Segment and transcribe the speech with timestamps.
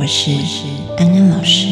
[0.00, 0.30] 我是
[0.96, 1.66] 安安老师。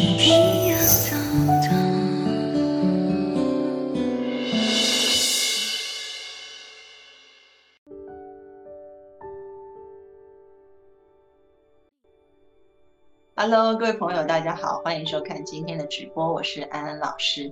[13.33, 17.43] Hello，各位朋友，大家好，欢迎收看今天的直播，我是安安老师。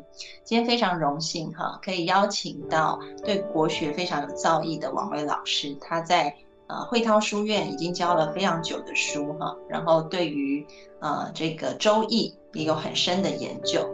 [0.44, 5.73] 今天非常荣幸哈，可以邀请到对国学非常有造诣的王威老师。
[5.80, 6.35] 他在
[6.68, 10.66] 呃汇涛书院已经教了非常久的书哈，然后对于
[11.00, 13.88] 呃这个周易也有很深的研究。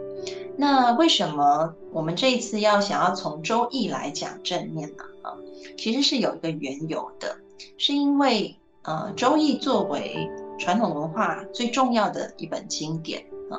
[0.56, 5.04] 那为什么我们这一次要想要从周易来讲正面呢？
[5.22, 5.34] 啊，
[5.78, 7.36] 其实是有一个缘由的，
[7.78, 13.58] 是因为呃周易作为传统文化最重要的一本经典啊，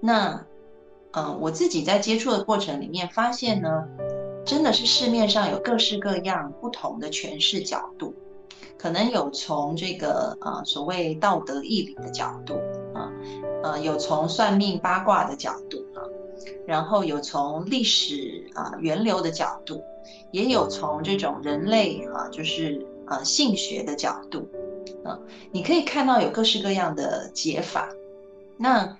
[0.00, 0.44] 那，
[1.12, 3.84] 呃，我自己在接触的过程里面发现呢，
[4.44, 8.14] 真的是市面上有各式各样不同的诠释角度，
[8.78, 12.54] 可能有从这个呃所谓道德义理的角度
[12.94, 13.10] 啊，
[13.62, 16.00] 呃，有从算命八卦的角度啊，
[16.66, 19.82] 然后有从历史啊源流的角度，
[20.30, 24.48] 也有从这种人类啊就是呃性学的角度。
[25.04, 25.18] 啊，
[25.52, 27.88] 你可以看到有各式各样的解法，
[28.56, 28.96] 那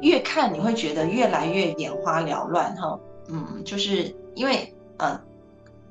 [0.00, 2.98] 越看你会觉得越来越眼花缭乱哈。
[3.28, 5.20] 嗯，就是因为呃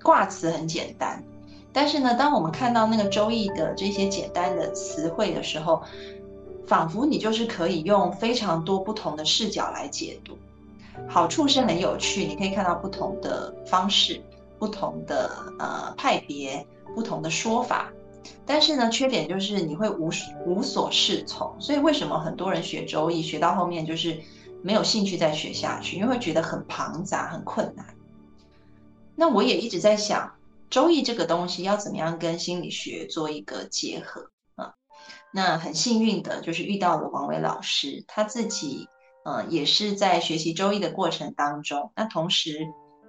[0.04, 1.24] 卦辞很简单，
[1.74, 5.82] 但是呢，当我们看到那个周易的这些简单的词汇的时候，
[6.68, 10.38] 仿佛你就是可以用非常多不同的视角来解读。
[11.08, 14.22] 好处是很有趣，你可以看到不同的方式、
[14.60, 17.90] 不同的呃派别、不同的说法。
[18.46, 20.10] 但是呢，缺点就是你会无
[20.46, 24.20] 无所适从，所以为什么很多人学周易学到后面就是
[24.62, 27.86] 没有兴趣再学下去，因为会觉得很庞杂、很困难。
[29.16, 30.32] 那我也一直在想，
[30.72, 34.74] 周易这个东西要怎么样跟心理学做一个结合啊？
[35.32, 38.88] 那很幸运的就是遇到了王伟老师，他自己
[39.24, 42.68] 呃也是在学习周易的过程当中，那同时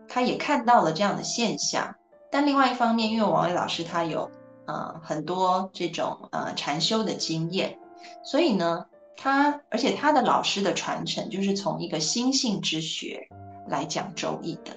[0.09, 1.95] 他也看到了这样的现象。
[2.31, 4.31] 但另外一方面，因为王伟老师他有。
[4.65, 7.77] 呃，很多这种呃禅修的经验，
[8.25, 8.87] 所以呢，
[9.17, 13.27] 他而且他的老师的传承就是从一个心性之学
[13.69, 14.71] 来讲周易的，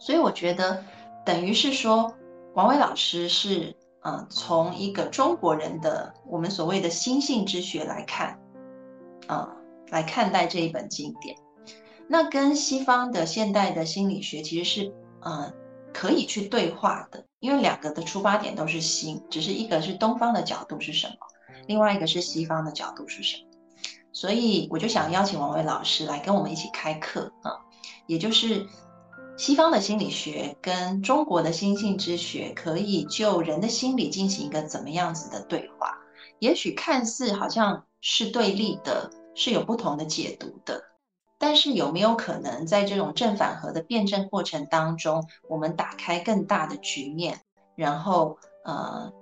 [0.00, 0.82] 所以我觉得
[1.24, 2.14] 等于是说，
[2.54, 8.38] 王伟老师是呃从一个中国人的我们所谓的心性之学来看，
[9.28, 9.48] 呃
[9.90, 11.36] 来看待这一本经典，
[12.08, 15.52] 那跟西方的现代的心理学其实是呃
[15.92, 17.24] 可以去对话的。
[17.40, 21.14] 因为两个的出发点都是心，只是一个是东方的角度是什么，
[21.66, 23.48] 另外一个是西方的角度是什么，
[24.12, 27.58] 所以我就想邀请王伟老师来跟我们一起开课啊，
[28.06, 28.64] 也就是
[29.36, 35.98] 西方的心理学跟中国的心性之学，可以就人的心理进行一个怎么样子的对话？
[36.38, 40.84] 也许看似好像是对立的，是有不同的解读的。
[41.38, 47.40] 但是有没有可能在这种正反合的辩证过程当中，我们打开更大的局面，
[47.74, 49.12] 然后呃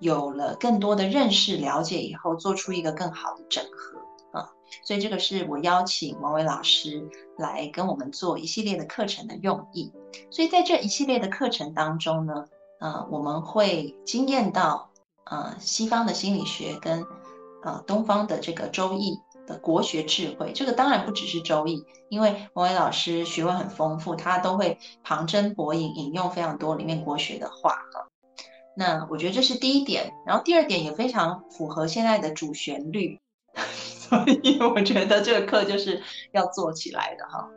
[0.00, 3.97] 有了更多的认识了解以后，做出一个更好的整合？
[4.84, 9.92] 所以这个是我邀请王伟老师来跟我们做一系列的课程的用意。
[10.30, 12.46] 所以在这一系列的课程当中呢，
[12.80, 14.90] 呃我们会惊艳到
[15.24, 17.04] 呃西方的心理学跟
[17.62, 19.18] 呃东方的这个周易。
[19.48, 28.08] 的国学智慧，这个当然不只是周易，因为王伟老师学问很丰富，他都会旁征博引，引用非常多里面国学的话哈。
[28.76, 33.18] 那我觉得这是第一点，然后第二点也非常符合现在的主旋律，
[34.08, 36.02] 所以我觉得这个课就是
[36.32, 37.48] 要做起来的哈。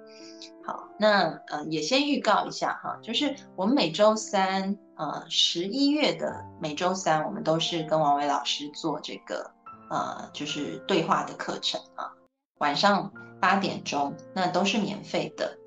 [0.66, 9.52] 好，那呃也先预告一下哈，就是我们每周三呃十一月的每周三，我们都是跟王伟老师做这个。
[9.90, 12.14] 呃，就是对话的课程啊，
[12.60, 13.12] 晚上
[13.42, 15.58] 八点钟，那都是免费的。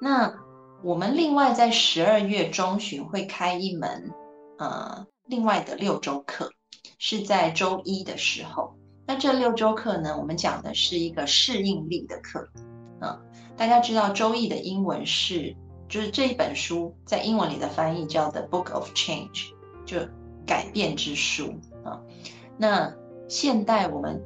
[0.00, 0.32] 那
[0.84, 4.12] 我们另外在十二月中旬会开一门
[4.60, 6.52] 呃另外的六周课，
[7.00, 8.76] 是在周一的时候。
[9.06, 12.48] 那这六周课呢，我们讲的是一个适应力的课。
[13.00, 13.20] 啊，
[13.56, 15.54] 大家知道周易的英文是，
[15.88, 19.50] 就是这一本书在英文里的翻译叫 The Book of Change，
[19.84, 19.98] 就
[20.46, 21.54] 改变之书
[21.84, 22.00] 啊。
[22.56, 22.94] 那
[23.28, 24.22] 现代我们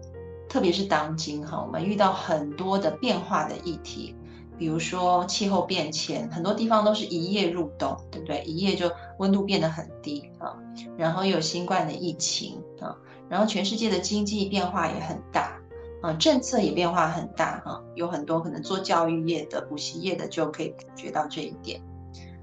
[0.48, 4.14] 特别是当今哈，我们遇到很多的变化的议题，
[4.56, 8.42] 比如说气候变迁，很多地方都是一夜入冬，对不对？
[8.44, 10.54] 一夜就温度变得很低啊。
[10.96, 12.94] 然后有新冠的疫情啊，
[13.28, 15.60] 然后全世界的经济变化也很大
[16.02, 17.82] 啊，政策也变化很大哈。
[17.94, 21.80] 有很多可能做教育业的、补习业的就可以感觉到这一点。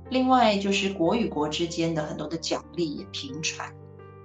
[0.09, 3.67] 另外就是国与国之间的很多的角力也频传，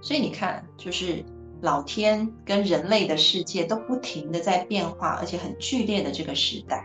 [0.02, 1.24] 所以你看，就是
[1.62, 6.84] 老天跟人类的世界都不停的在变化，而且很剧烈的这个时代，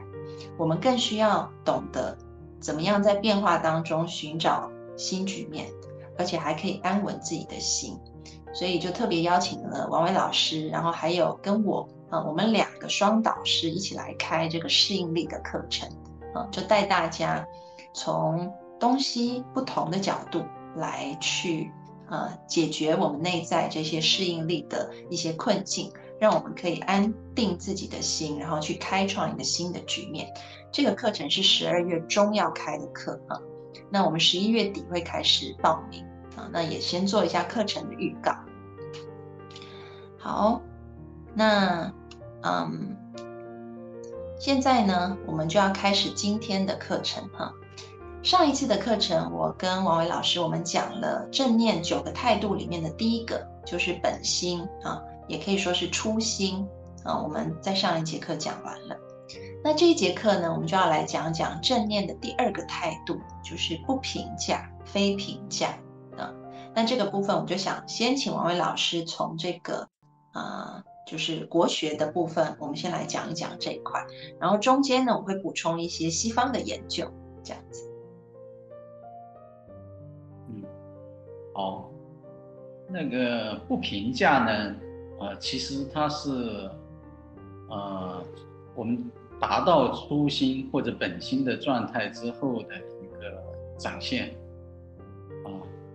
[0.57, 2.17] 我们更需要懂得
[2.61, 5.67] 怎么样在变化当中寻找新局面，
[6.17, 7.99] 而且还可以安稳自己的心。
[8.55, 15.87] 所以就特别邀请了王伟老师，然后还有跟我啊，我们两个双导师一起来开这个适应力的课程
[16.33, 17.47] 啊，就带大家
[17.93, 18.51] 从。
[18.77, 20.43] 东西不同的角度
[20.75, 21.71] 来去
[22.09, 30.27] 呃解决我们内在这些适应力的一些困境，让我们可以安定自己的心，然后去开创一个新的局面。
[30.73, 33.39] 这个课程是十二月中要开的课啊，
[33.89, 36.05] 那我们十一月底会开始报名
[36.35, 38.35] 啊，那也先做一下课程的预告。
[40.17, 40.61] 好，
[41.33, 41.93] 那
[42.41, 42.95] 嗯，
[44.39, 47.51] 现在呢，我们就要开始今天的课程哈。
[48.23, 56.67] 上一次的课程，我跟王伟老师我们讲了正念九个态度里面的第一个，就是本心啊，也可以说是初心
[57.03, 57.21] 啊。
[57.21, 58.97] 我们在上一节课讲完了，
[59.63, 65.77] 那这一节课呢，我们就要来讲讲正念的第二个态度，就是不评价、非评价
[66.73, 69.87] 那这个部分，我就想先请王伟老师从这个
[70.33, 74.05] 啊，就是国学的部分，我们先来讲一讲这一块，
[74.39, 77.09] 然后中间呢，我会补充一些西方的研究，
[77.43, 77.89] 这样子。
[80.49, 80.63] 嗯
[81.53, 81.89] 好，
[82.89, 84.75] 那个不评价呢？
[85.17, 86.69] 呃，其实它是，
[87.69, 88.21] 呃，
[88.75, 89.09] 我们
[89.39, 93.41] 达到初心或者本心的状态之后的一个
[93.77, 94.35] 展现，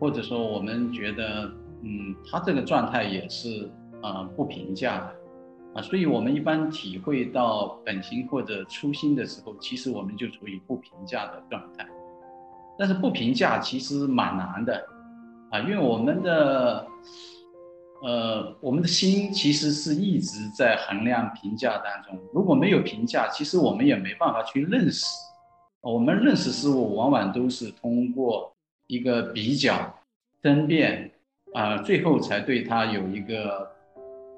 [0.01, 1.45] 或者说我们觉得，
[1.83, 3.71] 嗯，他这个状态也是
[4.01, 5.15] 啊不评价的，
[5.75, 11.87] 啊，所以我们一般体会到本心或者初心的时候，其实我们就处于不评价的状态，
[12.79, 14.83] 但是不评价其实蛮难的。
[15.51, 16.87] 啊，因为我们的，
[18.05, 22.19] 呃，我们的心其实是一直在衡量评价当中。
[22.33, 25.05] 如果没有评价，其实我们也没办法去认识。
[25.83, 28.55] 我们认识事物，往往都是通过
[28.91, 29.95] 一个比较、
[30.43, 31.09] 分辨，
[31.55, 33.71] 啊，最后才对它有一个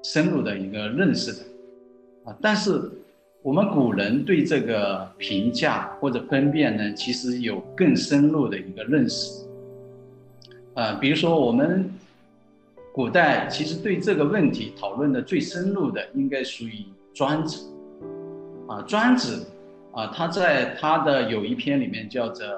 [0.03, 1.39] 深入的一个认识的。
[2.25, 2.79] 啊，但是
[3.41, 9.43] 我们古人对这个评价或者分辨呢，其实有更深入的一个认识。
[10.75, 11.91] 啊，比如说我们
[12.93, 17.67] 古代其实对这个问题讨论的最深入的，应该属于庄子。
[18.67, 19.47] 啊，庄子
[19.93, 22.45] 啊，他在他的有一篇里面叫做《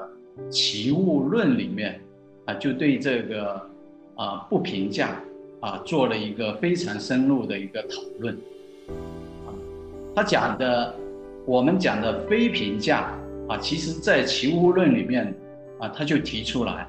[0.49, 1.99] 齐物论》里面，
[2.45, 3.61] 啊，就对这个
[4.15, 5.19] 啊不评价
[5.59, 8.35] 啊做了一个非常深入的一个讨论。
[9.45, 9.53] 啊，
[10.15, 10.93] 他讲的
[11.45, 13.11] 我们讲的非评价
[13.47, 15.33] 啊，其实在《齐物论》里面
[15.79, 16.87] 啊，他就提出来。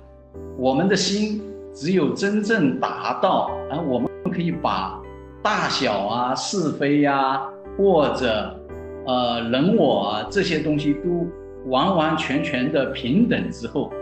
[0.59, 1.43] 我们的心
[1.75, 5.01] 只有真正达到，啊，我们可以把
[5.43, 7.41] 大小啊、是非呀，
[7.79, 8.59] 或者
[9.07, 11.27] 呃人我啊这些东西都
[11.67, 13.93] 完完全全的平等之后，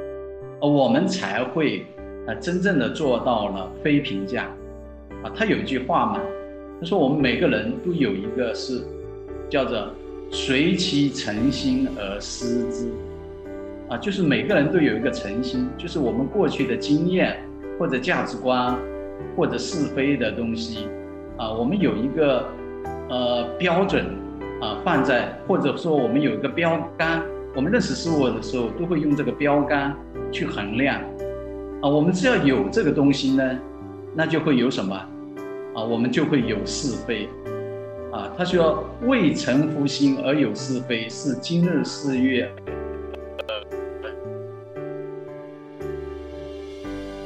[0.60, 1.86] 啊，我们才会
[2.26, 4.44] 啊真正的做到了非评价。
[5.22, 6.20] 啊，他有一句话嘛，
[6.80, 8.82] 他说我们每个人都有一个是
[9.48, 9.90] 叫做
[10.30, 12.88] 随其诚心而思之。
[13.88, 17.36] 啊，就是每个人都有一个诚心，就是我们过去的经验
[17.78, 18.74] 或者价值观，
[19.36, 20.88] 或者是非的东西，
[21.36, 22.46] 啊，我们有一个
[23.10, 24.06] 呃标准
[24.62, 27.22] 啊放在，或者说我们有一个标杆，
[27.56, 29.94] 我们认识事物的时候都会用这个标杆
[30.32, 31.00] 去衡量，
[31.80, 33.58] 啊，我们只要有这个东西呢，
[34.12, 34.96] 那就会有什么，
[35.72, 37.28] 啊，我们就会有是非，
[38.12, 42.50] 啊，他说未成乎心而有是非，是今日四月。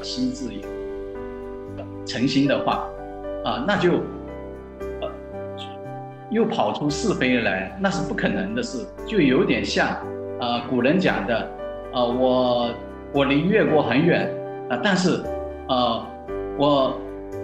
[0.02, 0.60] 心自有。
[2.04, 2.86] 诚心的话，
[3.44, 4.02] 啊，那就
[6.30, 9.96] 又跑出是非来，那是不可能的事，就有点像
[10.40, 11.36] 啊古人讲的，
[11.92, 12.70] 啊我
[13.12, 14.30] 我离越国很远
[14.68, 15.22] 啊，但是
[15.68, 16.06] 啊
[16.58, 16.98] 我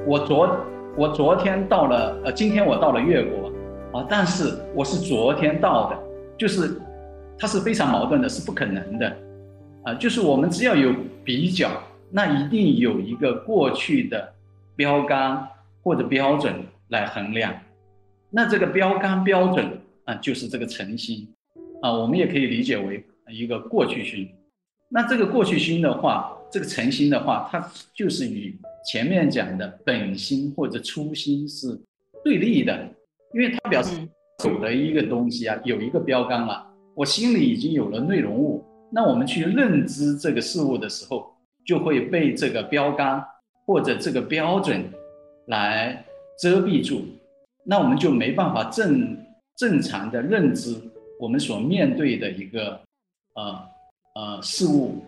[0.06, 0.56] 我昨
[0.96, 3.52] 我昨天到了呃今天我到了越国
[3.98, 5.98] 啊，但是我是昨天到的，
[6.38, 6.80] 就是
[7.38, 9.16] 它是非常矛盾的，是不可能的
[9.84, 10.92] 啊，就是我们只要有
[11.24, 11.70] 比较。
[12.16, 14.32] 那一定有一个过去的
[14.76, 15.48] 标杆
[15.82, 16.54] 或者标准
[16.90, 17.52] 来衡量，
[18.30, 21.26] 那这个标杆标准啊，就是这个诚心
[21.84, 24.26] 啊，我们也可以理解为一个过去心。
[24.88, 28.58] 那这个过去心的话，这个诚心的话，它就是与
[28.90, 31.78] 前面讲的本心或者初心是
[32.24, 32.88] 对立的，
[33.34, 34.00] 因为它表示
[34.46, 41.34] 有了一个东西啊，有一个标杆了，我心里已经有了内容物，那我们去认知这个事物的时候，
[41.66, 43.22] 就会被这个标杆
[43.66, 44.82] 或者这个标准
[45.48, 46.02] 来
[46.40, 47.02] 遮蔽住，
[47.62, 49.18] 那我们就没办法正
[49.58, 50.80] 正常的认知
[51.18, 52.80] 我们所面对的一个
[53.34, 53.58] 呃
[54.14, 55.02] 呃事物。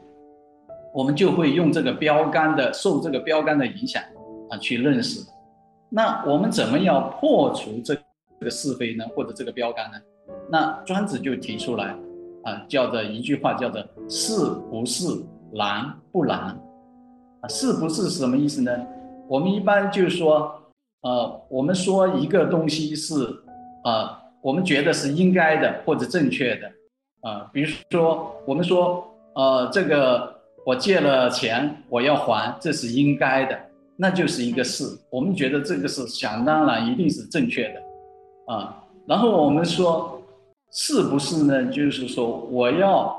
[0.94, 4.02] 我们就会用这个标杆的，受这个标杆的影响
[4.48, 5.20] 啊，去认识。
[5.90, 9.04] 那我们怎么样破除这这个是非呢？
[9.14, 9.98] 或者这个标杆呢？
[10.50, 11.94] 那庄子就提出来
[12.44, 14.32] 啊，叫做一句话，叫做“是
[14.70, 15.04] 不是
[15.52, 16.58] 难不难”。
[17.42, 18.72] 啊，是不是什么意思呢？
[19.28, 20.50] 我们一般就是说，
[21.02, 23.14] 呃，我们说一个东西是，
[23.84, 26.70] 呃，我们觉得是应该的或者正确的，
[27.28, 30.34] 啊，比如说我们说，呃，这个。
[30.66, 33.56] 我借了钱，我要还，这是应该的，
[33.96, 34.82] 那就是一个事。
[35.10, 38.84] 我们觉得这个是想当然，一定是正确的，啊。
[39.06, 40.20] 然后我们说，
[40.72, 41.66] 是不是呢？
[41.66, 43.16] 就是说，我要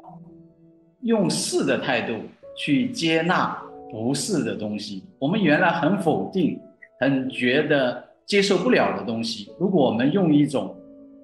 [1.03, 2.15] 用是的态度
[2.57, 3.57] 去接纳
[3.89, 5.05] 不是的东西。
[5.17, 6.59] 我们原来很否定，
[6.99, 10.75] 很觉得接受不了的东西，如果我们用一种，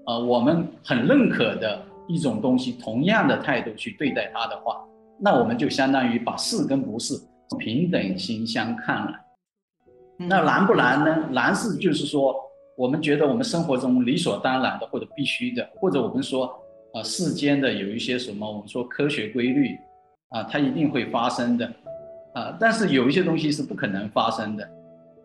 [0.05, 4.83] 呃，我们很认可的一种东西，同样的态度去对待它的话。
[5.19, 7.13] 那我们就相当于把是跟不是
[7.57, 9.13] 平等心相看了。
[10.17, 11.29] 那难不难呢？
[11.31, 12.35] 难是就是说，
[12.77, 16.53] 我们觉得我们生活中理所当然的或者必须的，或者我们说，
[16.93, 19.77] 呃，世间的有一些什么，我们说科学规律，
[20.29, 21.65] 啊，它一定会发生的，
[22.33, 24.69] 啊，但是有一些东西是不可能发生的，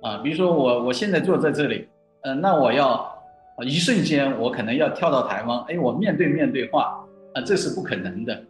[0.03, 1.89] 啊，比如说我我现在坐在这里，
[2.23, 3.11] 呃，那我要
[3.65, 8.45] 一瞬间我可能要跳到台湾，哎，我面对面对话，啊，这是不可能的，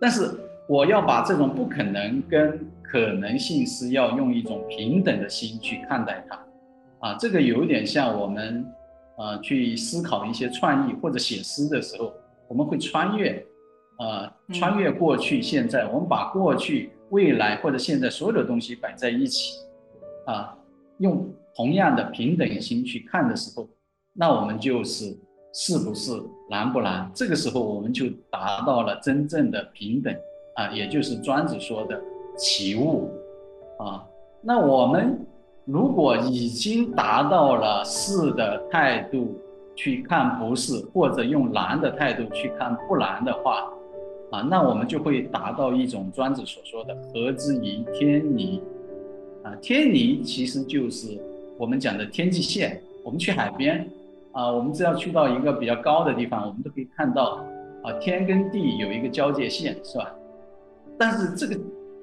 [0.00, 0.30] 但是。
[0.68, 6.46] 我要把这种不可能跟可能性是要用一种平等的心去看待它，
[7.00, 8.64] 啊，这个有点像我们，
[9.18, 12.14] 呃，去思考一些创意或者写诗的时候，
[12.48, 13.44] 我们会穿越，
[13.98, 19.58] 呃，穿越过去、现在，我们把过去、未来或者现在所有的东西摆在一起，
[20.26, 20.56] 啊，
[20.98, 23.68] 用同样的平等心去看的时候，
[24.14, 25.16] 那我们就是
[25.52, 26.12] 是不是
[26.50, 27.10] 难不难？
[27.14, 30.14] 这个时候我们就达到了真正的平等。
[30.54, 31.98] 啊，也就是庄子说的
[32.36, 33.08] 起物，
[33.78, 34.04] 啊，
[34.42, 35.18] 那我们
[35.64, 39.34] 如果已经达到了是的态度
[39.74, 43.72] 去看不是，或者用难的态度去看不难的话，
[44.30, 48.62] 啊，那我们就会达到一种庄子所说的合之于天泥，
[49.42, 51.18] 啊，天泥其实就是
[51.56, 52.78] 我们讲的天际线。
[53.02, 53.90] 我们去海边，
[54.32, 57.44] 啊，我们只要去到一个比较高的地方，我们都可以看到，
[57.82, 60.10] 啊，天跟地有一个交界线，是吧？
[60.98, 61.58] 但是这个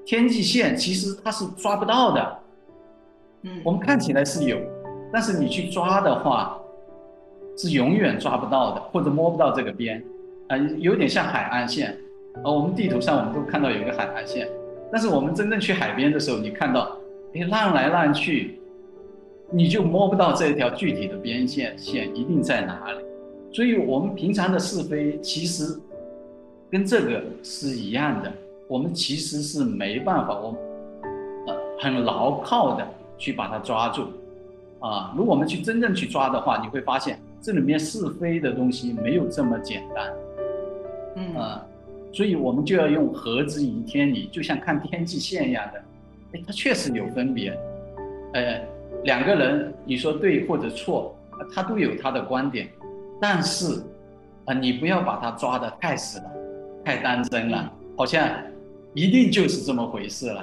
[0.06, 2.38] 天际线其实它是抓不到的，
[3.44, 4.58] 嗯，我们看起来是有，
[5.12, 6.60] 但是你去抓的话，
[7.58, 10.04] 是永远抓不到的，或者摸不到这个边，
[10.50, 11.98] 啊，有点像海岸线，
[12.44, 14.48] 啊，我们地图上我们都看到有一个海岸线，
[14.92, 16.98] 但是我们真正去海边的时候，你看到，
[17.34, 18.59] 哎，浪来浪去，
[19.52, 23.00] 你就摸不到这一条具体的边线线一定在哪里，
[23.52, 25.80] 所以我们平常的是非其实
[26.70, 28.32] 跟这个是一样的。
[28.68, 30.56] 我们其实是没办法，我
[31.48, 32.88] 呃很牢靠的
[33.18, 34.04] 去把它抓住，
[34.80, 40.14] 啊，如果我们去真正去抓的话，你会发现这里面是非的东西没有这么简单，
[41.16, 41.36] 嗯。
[41.36, 41.66] 啊，
[42.12, 45.82] 所以我们就要用合之于天理，就像看天际线一样的，
[46.34, 47.56] 哎，它确实有分别，
[48.34, 48.62] 呃，
[49.04, 51.16] 两个人你说对或者错，
[51.54, 52.72] 他都有他的观点，
[53.20, 53.84] 但是
[54.46, 56.32] 啊，你不要把他抓得太死了，
[56.84, 58.30] 太当真了，好像。
[58.96, 60.42] 一定就是这么回事了，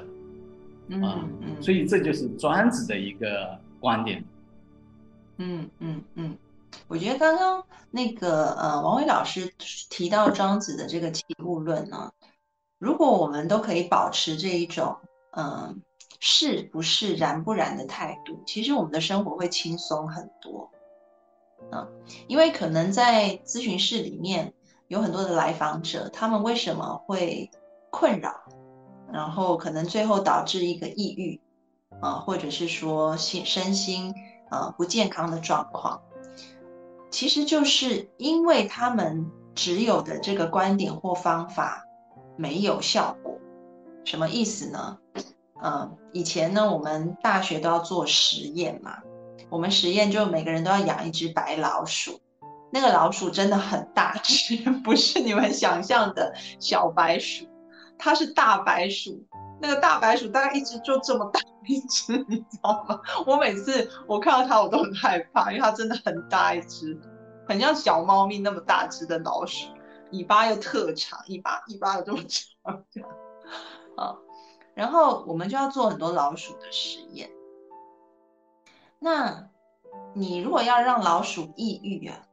[1.05, 1.27] 啊，
[1.61, 4.25] 所以这就是庄子的一个观点。
[5.39, 6.39] 嗯嗯嗯，
[6.87, 9.53] 我觉得刚刚那个呃王伟老师
[9.91, 12.13] 提到庄子的这个起物论呢，
[12.79, 14.97] 如果我们都可以保持这一种
[15.33, 15.83] 嗯
[16.21, 20.71] 是不是然不然的态度，其实我们的生活会轻松很多。
[21.73, 21.89] 嗯，
[22.29, 24.53] 因为可能在咨询室里面
[24.89, 27.51] 有很多的来访者，他们为什么会？
[27.89, 28.31] 困扰，
[29.11, 31.41] 然后可能最后导致一个抑郁，
[32.03, 34.13] 啊，或者是说心身心
[34.51, 36.03] 呃不健康的状况，
[37.11, 41.87] 其实就是因为他们只有的这个观点或方法
[42.37, 43.39] 没有效果。
[44.05, 44.99] 什么意思呢？
[45.63, 48.99] 嗯，以前呢，我们大学都要做实验嘛，
[49.49, 52.21] 我们实验就每个人都要养一只白老鼠，
[52.71, 57.47] 那个老鼠真的很大只， 不是你们想象的小白鼠，
[57.99, 59.27] 它是大白鼠。
[59.59, 63.01] 那个大白鼠大概一只就这么大一只， 你知道吗？
[63.27, 66.95] 我每次我看到它我都很害怕，因为它真的很大一只，
[67.49, 69.69] 很像小猫咪那么大只的老鼠，
[70.13, 73.09] 尾巴又特长，尾巴尾巴有这么长，这样
[73.97, 74.15] 啊。
[74.77, 77.31] 然后我们就要做很多老鼠的实验。
[78.99, 79.49] 那
[80.15, 82.27] 你如果要让老鼠抑郁啊，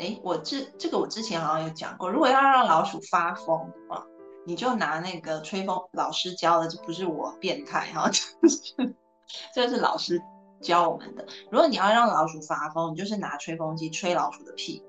[0.00, 3.56] 哎，我这这个我之前好像有讲过，如果要让老鼠发疯
[3.88, 4.02] 啊，
[4.44, 8.96] 你就拿那个吹风老师教的，这不是我变态哈， 这是
[9.54, 10.20] 这是老师
[10.60, 11.24] 教我们的。
[11.52, 14.82] 如果你要让老鼠发疯，你就是拿吹风机吹老鼠的屁，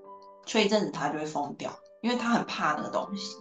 [0.47, 3.37] 吹一阵子它就会疯掉，因为它很怕那个东西。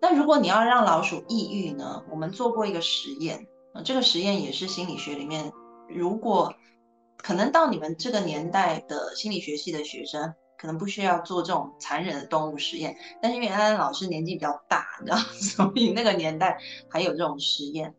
[0.00, 2.02] 那如果你要让老鼠抑郁呢？
[2.10, 5.50] 我们做过一个实验，呃，这个实验也是心理学里面，
[5.88, 6.54] 如果
[7.16, 16.58] 可能到你们这个年代的心理学系的学生，可能不需要做这种残忍的动物实验，但是因为安安老师年纪比较大，你知道， 所以那个年代
[16.90, 17.94] 还有这种实验，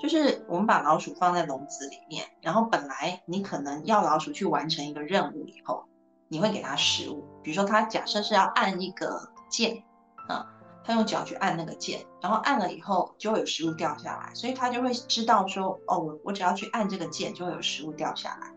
[0.00, 5.84] 就是我们把老鼠放在笼子里面，然后本来你可能要老鼠去完成一个任务以后，
[6.28, 9.82] 你会给它食物，比如说它假设是要按一个键，
[10.28, 10.44] 啊。
[10.86, 18.52] 他用脚去按那个键，然后按了以后就会有食物掉下来，所以他就会知道说，哦，我我只要去按这个键就会有食物掉下来。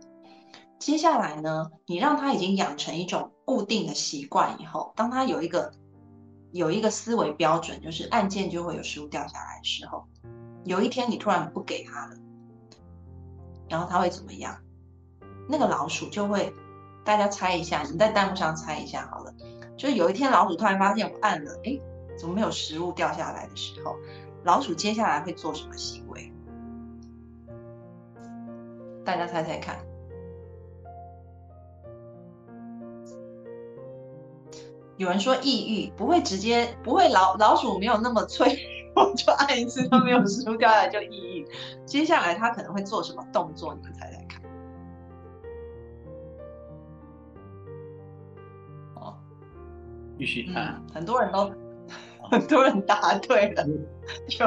[0.77, 5.71] 接下来呢，你让他已经养成一种固定的习惯以后，当他有一个
[6.51, 10.05] 有一个思维标准，就是按键就会有食物掉下来的时候，
[10.65, 12.15] 有一天你突然不给他了，
[13.67, 14.55] 然后他会怎么样？
[15.49, 16.53] 那个老鼠就会，
[17.03, 19.33] 大家猜一下，你在弹幕上猜一下好了，
[19.75, 21.79] 就是有一天老鼠突然发现我按了，哎。
[22.19, 23.95] 怎么没有食物掉下来的时候，
[24.43, 26.31] 老鼠接下来会做什么行为？
[29.05, 29.79] 大家猜猜看。
[34.97, 38.59] 有人说抑郁不会直接不会老老鼠没有那么脆
[38.93, 41.47] 弱， 就按一次它没有食物掉下来就抑郁。
[41.85, 43.73] 接下来它可能会做什么动作？
[43.73, 44.41] 你们猜猜看。
[48.95, 49.15] 哦，
[50.17, 50.83] 继续看。
[50.93, 51.49] 很多人都。
[52.29, 53.65] 很多人答对了，
[54.29, 54.45] 就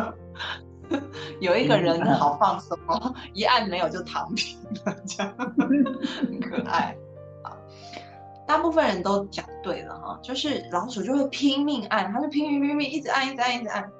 [1.40, 6.96] 有一个人好放松哦，一按没有就躺平了， 这样很可爱
[7.42, 7.56] 啊。
[8.46, 13.90] 大部分人都讲对了哈，就是老鼠就会拼命按，它就拼命拼命一直按，一直按，一直按。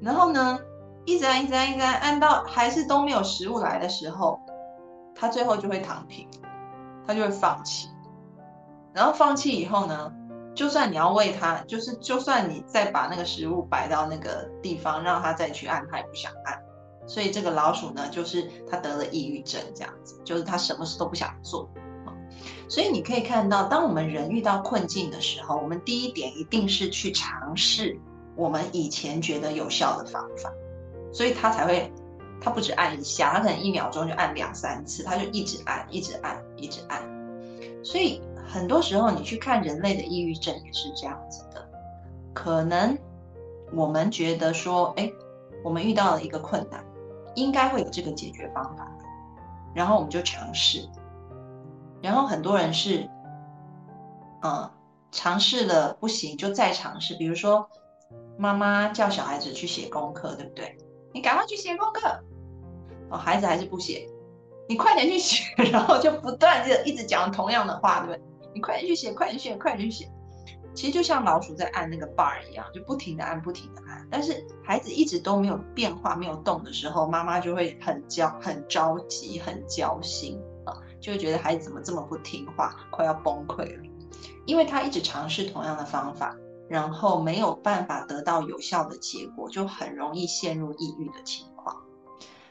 [0.00, 0.58] 然后呢，
[1.04, 4.40] 一直按，一直按，一直按，按到还是都没有食物来的时候，
[5.14, 6.26] 它最后就会躺平，
[7.06, 7.88] 它就会放弃。
[8.94, 10.12] 然后放弃以后呢？
[10.58, 16.60] 就算你要喂它，就是就算你再把那个食物摆到那个地方，让它再去按，它也不想按。
[17.06, 21.70] 所以这个老鼠呢，就是它得了抑郁症，这样子，就是它什么事都不想做。
[22.68, 27.96] 所以你可以看到，当我们人遇到困境的时候，我们第一点一定是去尝试
[28.34, 30.52] 我们以前觉得有效的方法。
[31.12, 31.92] 所以它才会，
[32.40, 37.00] 它不止按一下，它可能一秒钟就按两三次，它就一直按，一直按，一直按。
[37.84, 38.20] 所以。
[38.48, 41.68] 很多时候，你去看人类的抑郁症也是这样子的。
[42.32, 42.96] 可能
[43.72, 45.12] 我们觉得说，哎，
[45.62, 46.82] 我们遇到了一个困难，
[47.34, 48.90] 应该会有这个解决方法，
[49.74, 50.88] 然后我们就尝试。
[52.00, 53.08] 然后很多人是，
[54.42, 54.70] 嗯，
[55.10, 57.14] 尝试了不行就再尝试。
[57.14, 57.68] 比如说，
[58.38, 60.78] 妈妈叫小孩子去写功课，对不对？
[61.12, 62.08] 你赶快去写功课，
[63.10, 64.08] 哦，孩子还是不写，
[64.68, 68.27] 你快点去写， 然后就不断就一直讲同样的话，对不对？
[68.54, 70.10] 你快点去写，快点写，快点去写。
[70.74, 74.06] 其实就像老鼠在按那个 bar 一样，就不停的按，不停的按。
[74.10, 83.82] 但是孩子一直都没有变化、没有动的时候，妈妈就会很焦、很着急、很焦心啊，就会觉得孩子怎么这么不听话，快要崩溃了。
[84.46, 86.36] 因为他一直尝试同样的方法，
[86.68, 91.76] 然后没有办法得到有效的结果，就很容易陷入抑郁的情况。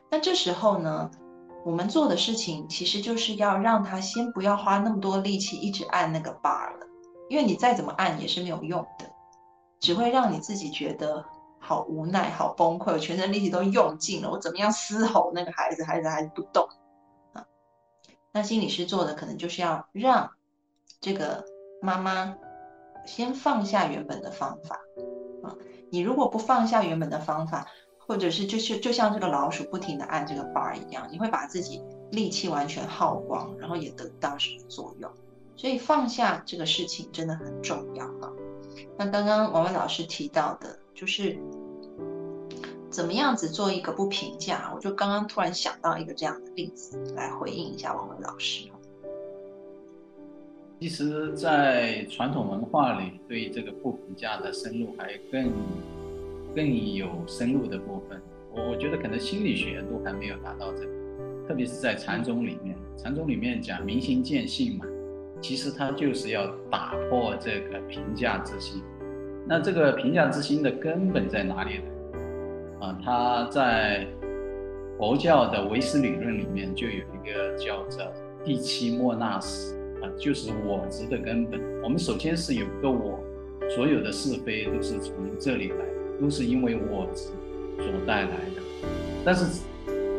[0.10, 1.10] 那这时候呢？
[1.66, 6.88] 我们做的事情其实就是要让他先不要花那么多力气一直按那个 bar 了，
[7.30, 9.06] 因为你再怎么按也是没有用的，
[9.82, 11.26] 只会让你自己觉得
[11.60, 16.66] 好无奈、好崩溃，我全身力气都用尽了，我怎么样嘶吼那个孩子，孩子还是不动
[17.34, 17.44] 啊？
[18.32, 20.32] 那心理师做的可能就是要让
[21.02, 21.44] 这个
[21.82, 22.38] 妈妈
[23.06, 24.80] 先放下原本的方法
[25.44, 25.56] 啊，
[25.92, 27.68] 你如果不放下原本的方法。
[28.08, 35.12] 或者是就是就像这个老鼠不停的按这个 bar 一样，你会把自己力气完全耗光，然后也得不到什么作用。
[35.58, 38.32] 所以放下这个事情真的很重要哈。
[38.98, 41.38] 那刚刚王文老师提到的，就是
[42.90, 44.72] 怎么样子做一个不评价？
[44.74, 48.70] 我就刚刚突然想到一个这样的例子来回应一下王文老师。
[50.80, 55.52] 其实，在传统文化里，对这个不评价的深入还更
[56.58, 58.20] 更有深入的部分。
[58.52, 60.92] 我我觉得可能心理学都还没有达到这个，
[61.48, 64.86] 特别是在禅宗里面，禅宗里面讲明心见性嘛，
[65.40, 68.82] 其实它就是要打破这个评价之心。
[69.46, 71.84] 那这个评价之心的根本在哪里呢？
[72.82, 74.08] 啊，它在
[74.98, 78.04] 佛教的唯识理论里面就有一个叫做
[78.44, 79.76] 第七莫那识。
[80.02, 81.60] 啊，就是我执的根本。
[81.84, 83.20] 我们首先是有个我，
[83.70, 85.86] 所有的是非都是从这里来，
[86.22, 87.30] 都是因为我执
[87.78, 88.62] 所带来的。
[89.24, 89.62] 但是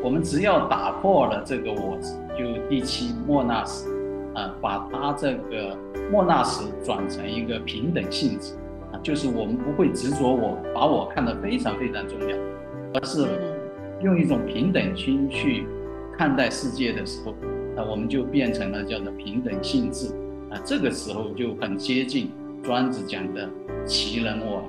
[0.03, 3.89] 我们只要打破了这个我执，就第七莫那识，
[4.35, 5.77] 啊，把它这个
[6.11, 8.55] 莫那识转成一个平等性质，
[8.93, 12.37] 啊，就是我们不会执着我，把我看得非常非常重要，
[12.95, 13.27] 而是
[14.03, 15.67] 用一种平等心去
[16.17, 17.35] 看待世界的时候。
[17.75, 20.09] 那我们就变成了叫做平等性质
[20.51, 22.31] 啊，这个时候就很接近
[22.61, 23.49] 庄子讲的
[23.87, 24.65] 其人我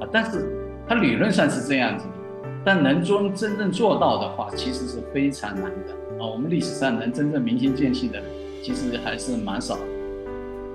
[0.00, 0.48] 啊，但是
[0.88, 2.12] 它理论上是这样子的，
[2.64, 6.26] 但能真真正做到的话，其实是非常难的啊。
[6.26, 8.20] 我们历史上能真正明心见性的，
[8.62, 9.82] 其实还是蛮少的。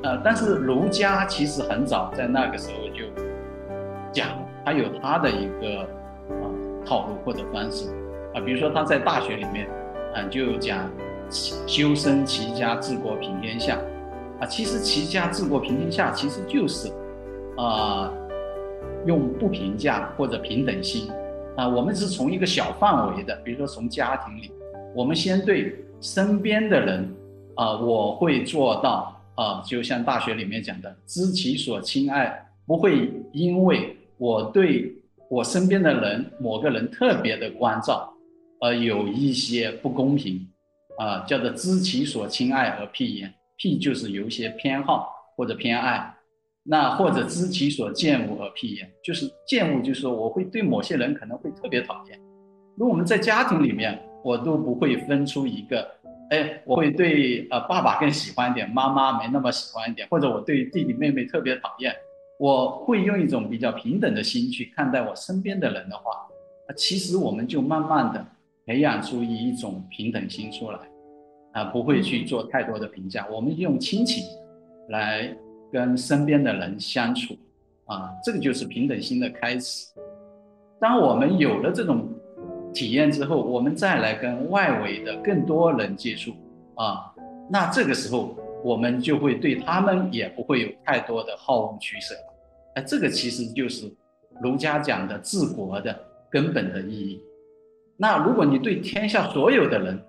[0.03, 3.05] 呃，但是儒家其实很早在那个时候就
[4.11, 4.27] 讲，
[4.65, 6.49] 他有他的一个啊
[6.85, 7.89] 套路或者方式
[8.33, 9.67] 啊，比如说他在大学里面
[10.13, 10.89] 啊就讲。
[11.65, 13.77] 修身齐家治国平天下，
[14.41, 16.91] 啊，其实齐家治国平天下其实就是，
[17.55, 18.11] 啊，
[19.05, 21.09] 用不评价或者平等心，
[21.55, 24.51] 啊，我们是从一个小范围的，比如说从家庭里，
[24.95, 27.13] 我们先对身边的人，
[27.55, 34.93] 啊，我会做到，啊，就像大学里面讲的，知其所亲爱，不会因为我对
[35.29, 38.11] 我身边的人某个人特别的关照，
[38.59, 40.47] 而有一些不公平。
[40.97, 46.13] 啊，叫做知其所亲爱而辟焉，辟就是有一些偏好或者偏爱，
[46.63, 52.19] 那或者知其所厌恶而辟焉，就是厌恶，就是说我会对某些人可能会特别讨厌。
[52.75, 55.87] 如果我们在家庭里面，我都不会分出一个，
[56.29, 61.95] 哎，我会对呃爸爸更喜欢一点，妈妈没那么喜欢一点，或者我对弟弟妹妹特别讨厌，
[62.39, 66.27] 我会用一种比较平等的心去看待我身边的人的话，
[66.75, 68.25] 其实我们就慢慢的
[68.65, 70.79] 培养出一种平等心出来。
[71.53, 73.27] 啊，不会去做太多的评价。
[73.29, 74.23] 我们用亲情
[74.87, 75.35] 来
[75.71, 77.35] 跟身边的人相处，
[77.85, 79.87] 啊，这个就是平等心的开始。
[80.79, 82.09] 当我们有了这种
[82.73, 86.31] 体验之后，我们再来跟外围的更多人接触，
[86.75, 87.13] 啊，
[87.49, 92.15] 那这个时候我们就会对他们也不会有太多的好恶取舍。
[92.75, 93.91] 哎，这个其实就是
[94.41, 95.97] 儒家讲的治国的
[96.29, 97.21] 根本的意义。
[97.97, 100.01] 那如果你对天下所有的人，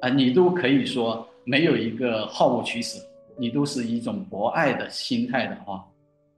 [0.00, 2.98] 啊，你都可以说没有一个好恶取舍，
[3.36, 5.86] 你都是一种博爱的心态的话，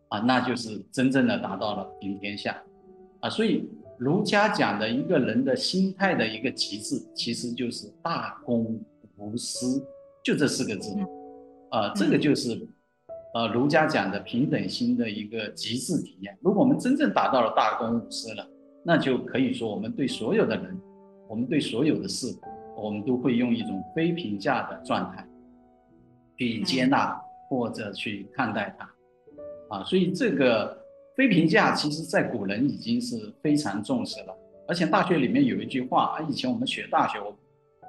[0.09, 2.57] 啊，那就是真正的达到了平天下，
[3.21, 8.79] 啊，所以儒家讲的一个人的心态的一个极致，其实就是大公
[9.17, 9.85] 无私，
[10.25, 10.95] 就这四个字，
[11.71, 12.67] 啊，这个就是，
[13.35, 16.37] 呃，儒家讲的平等心的一个极致体验。
[16.41, 18.47] 如果我们真正达到了大公无私了，
[18.85, 20.77] 那就可以说我们对所有的人，
[21.29, 22.35] 我们对所有的事。
[22.79, 25.27] 我们都会用一种非评价的状态
[26.39, 28.89] 去接纳或者去看待它，
[29.69, 30.77] 啊，所以这个
[31.17, 34.35] 非评价其实在古人已经是非常重视了。
[34.69, 37.37] 而且大学里面有一句话啊，以前我们学大学，我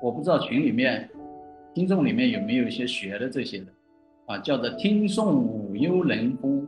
[0.01, 1.09] 我不知道群里面
[1.73, 3.65] 听众里面有没有一些学的这些的，
[4.27, 6.65] 啊，叫做“听讼无忧人乎，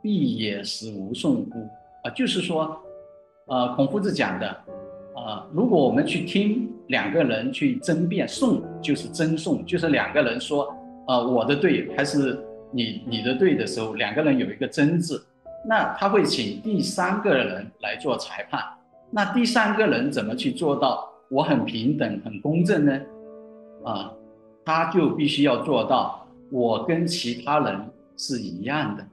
[0.00, 1.68] 必也时无讼乎”，
[2.02, 2.80] 啊，就是说，
[3.46, 4.64] 呃，孔夫子讲的。
[5.14, 10.74] 啊，如果我们去听两个人去争辩，讼就是争讼，就是两个人说，
[11.06, 12.38] 呃，我的对还是
[12.70, 15.20] 你你的对的时候，两个人有一个争执，
[15.64, 18.62] 那他会请第三个人来做裁判。
[19.10, 23.00] 那第三个人怎么去做到我很平等、很公正呢？
[23.84, 24.12] 啊，
[24.64, 27.80] 他就必须要做到我跟其他人
[28.16, 29.06] 是一样的，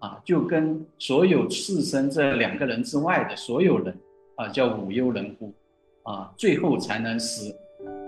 [0.00, 3.96] 啊，就跟所有次生这两个人之外的所有人。
[4.36, 5.50] 啊，叫无忧人乎？
[6.02, 7.50] 啊，最后才能使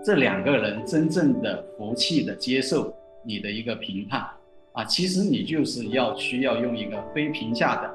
[0.04, 4.24] 这两个人真正的服气的接受你的一个评判。
[4.72, 7.90] 啊，其实你就是要需要用一个非评价的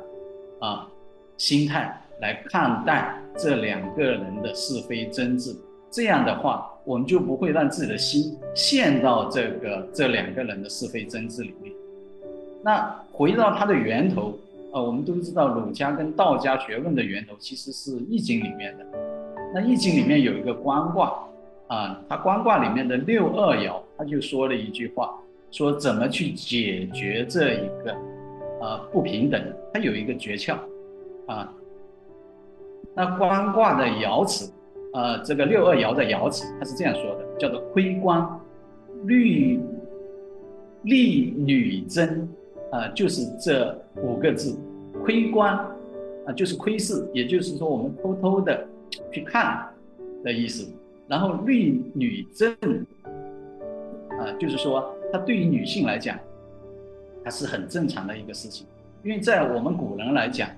[0.60, 0.88] 啊
[1.38, 5.56] 心态来看待这两个人的是非争执。
[5.89, 11.74] 这样的话，我们就不会让自己的心陷到这个这两个人的是非争执里面。
[12.63, 14.38] 那回到它的源头。
[14.74, 18.84] 呃，我们都知道儒家跟道家学问的源头其实是《易经》里面的。
[19.54, 21.13] 那《易经》里面有一个官卦，
[21.73, 25.17] 啊，它官卦里面的六二爻，他就说了一句话，
[25.49, 27.95] 说怎么去解决这一个，
[28.62, 29.41] 呃，不平等，
[29.73, 30.55] 他有一个诀窍，
[31.25, 31.51] 啊，
[32.93, 34.53] 那官卦的爻辞，
[34.93, 38.23] 呃，这个六二爻的爻辞，他是这样说的，叫做亏官，
[39.05, 39.59] 律，
[40.83, 42.29] 利女贞，
[42.71, 44.55] 啊，就是这五个字，
[45.03, 45.57] 窥观，
[46.27, 48.63] 啊，就是窥视，也就是说我们偷偷的
[49.12, 49.67] 去看
[50.23, 50.71] 的意思。
[51.08, 52.56] 然后律女贞，
[54.20, 56.18] 啊，就是说它对于女性来讲，
[57.24, 58.66] 它是很正常的一个事情。
[59.04, 60.50] 因为在我们古人来讲，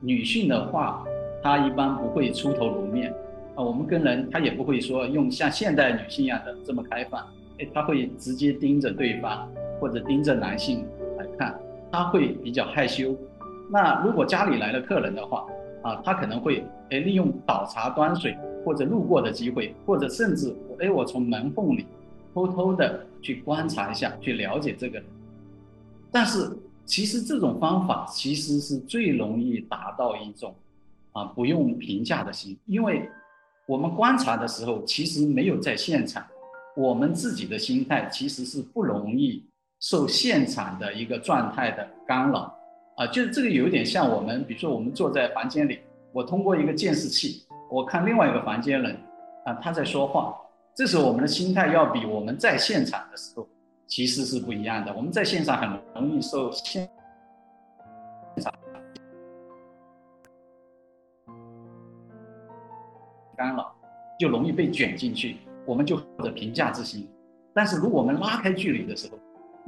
[0.00, 1.04] 女性的话，
[1.42, 3.10] 她一般不会出头露面，
[3.54, 7.26] 啊，我们跟人她也不会说用像现代女性一样的这么开放，
[7.58, 9.48] 哎，她会直接盯着对方
[9.80, 10.84] 或者盯着男性
[11.16, 11.58] 来看。
[11.90, 13.16] 她会比较害羞，
[13.70, 15.46] 那如果家里来了客人的话，
[15.84, 21.86] 啊，他可能会哎利用倒茶端水或者路过的机会，或者甚至哎我从门缝里
[22.34, 25.06] 偷偷的去观察一下，去了解这个人。
[26.10, 26.50] 但是
[26.84, 30.52] 其实这种方法其实是最容易达到一种
[31.12, 33.08] 啊不用评价的心，因为
[33.66, 36.24] 我们观察的时候其实没有在现场，
[36.76, 39.44] 我们自己的心态其实是不容易。
[39.80, 42.56] 受现场的一个状态的干扰，
[42.96, 45.80] 啊，就是这个有点像我们，比如说我们坐在房间里，
[46.12, 48.96] 我通过一个监视器，我看另外一个房间人，
[49.44, 50.36] 啊，他在说话，
[50.74, 53.48] 这时候我们的心态要比我们在现场的时候
[53.88, 54.94] 其实是不一样的。
[54.94, 56.88] 我们在现场很容易受现
[58.36, 58.54] 场
[63.36, 63.74] 干扰，
[64.20, 67.08] 就容易被卷进去，我们就或者评价之心。
[67.52, 69.18] 但是如果我们拉开距离的时候，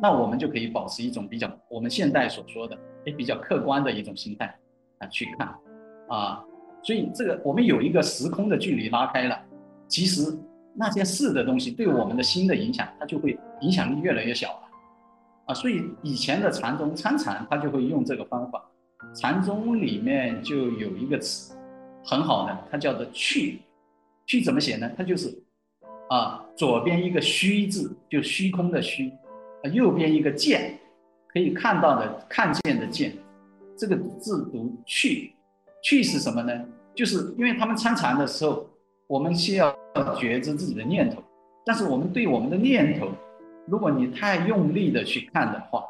[0.01, 4.55] 那我们就可以保持一种比较我们现代所说的哎比较客观的一种心态
[4.99, 5.55] 啊去看
[6.09, 6.45] 啊，
[6.83, 9.41] 所以这个我们有一个时空的距离拉开了，
[9.89, 10.37] 其实
[10.75, 14.69] 那件事的东西对我们的心的影响，它就会影响力越来越小了
[15.47, 15.55] 啊。
[15.55, 18.63] 所以以前的禅宗参禅，他就会用这个方法。
[19.15, 21.57] 禅宗里面就有一个词
[22.05, 23.61] 很好的，它叫做去，
[24.27, 24.91] 去怎么写呢？
[24.97, 25.33] 它就是
[26.09, 29.13] 啊左边一个虚字，就虚空的虚。
[29.73, 30.79] 右边一个见，
[31.37, 33.13] 可以看到的、看见的见，
[33.77, 35.35] 这个字读去，
[35.83, 36.51] 去是什么呢？
[36.95, 38.67] 就是因为他们参禅的时候，
[39.07, 39.71] 我们需要
[40.19, 41.23] 觉知自己的念头，
[41.63, 43.11] 但是我们对我们的念头，
[43.67, 45.85] 如果你太用力的去看的话，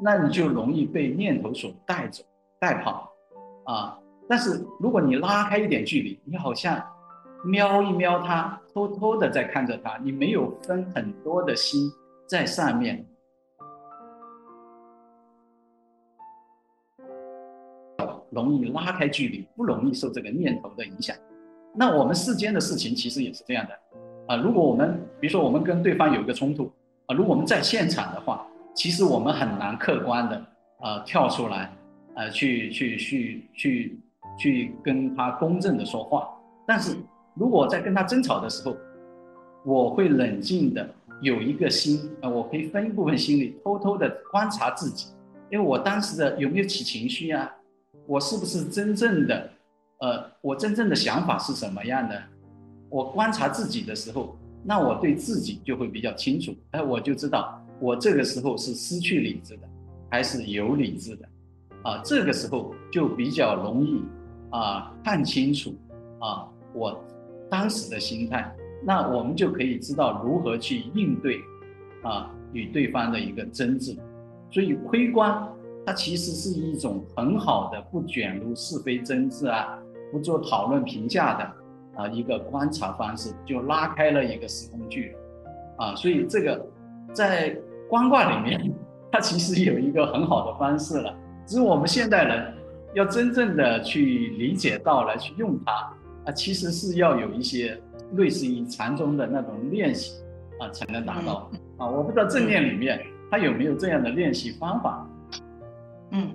[0.00, 2.22] 那你就容易被念头所带走、
[2.60, 3.10] 带跑
[3.64, 3.98] 啊。
[4.28, 6.80] 但是如果你拉开一点距离，你好像
[7.44, 11.90] 瞄一瞄它，偷偷的在看着它，你没有分很多的心。
[12.28, 13.06] 在上面，
[18.30, 21.16] 容易拉开距离，不容易受这个念头的影响。
[21.74, 23.72] 那我们世间的事情其实也是这样的
[24.26, 24.36] 啊。
[24.36, 26.70] 如果我们比如说我们跟对方有一个冲突
[27.06, 30.46] 啊，如果我们在现场的话，其实我们很难客观的
[30.80, 31.72] 啊跳出来
[32.14, 34.00] 啊去去去去
[34.38, 36.28] 去跟他公正的说话。
[36.66, 36.96] 但是
[37.34, 38.76] 如果在跟他争吵的时候，
[39.64, 40.88] 我会冷静的。
[41.22, 45.06] 有一个心啊，我可以分一部分心理，偷偷的观察自己，
[45.50, 47.50] 因为我当时的有没有起情绪啊？
[48.06, 49.50] 我是不是真正的，
[49.98, 52.22] 呃，我真正的想法是什么样的？
[52.88, 59.68] 我观察自己的时候，那我对自己就会比较清楚，哎，我就知道我这个时候是失去理智的，
[60.10, 61.28] 还是有理智的，
[61.82, 64.02] 啊，这个时候就比较容易
[64.50, 65.74] 啊看清楚
[66.20, 67.04] 啊我
[67.50, 68.54] 当时的心态。
[68.84, 71.40] 那我们就可以知道如何去应对，
[72.02, 73.96] 啊，与对方的一个争执。
[74.48, 75.44] 所以窥观
[75.86, 79.78] 它其实是一种很好的不卷入是非争执啊，
[80.12, 85.14] 不做讨论评价的啊一个观察方式，就拉开了一个时空距离，
[85.76, 86.66] 啊，所以这个
[87.12, 87.56] 在
[87.88, 88.74] 观卦里面，
[89.12, 92.52] 它其实有一个很好的方式了，只是我们现代人
[92.94, 95.72] 要真正的去理解到来去用它
[96.26, 97.80] 啊，其实是要有一些。
[98.12, 100.22] 类似于禅宗的那种练习
[100.60, 101.88] 啊，才能达到啊。
[101.88, 105.04] 我不知道正念里面它有没有这样的练习方法。
[106.10, 106.34] 嗯，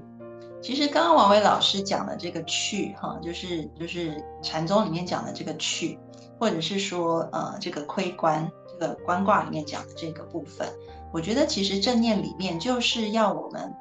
[0.62, 5.97] 其实刚刚王伟老师讲的这个去哈，就是就是禅宗里面讲的这个去，
[6.39, 10.67] 或者是说呃这个窥观这个观卦里面讲的这个部分，
[11.12, 13.73] 我觉得其实正念里面就是要我们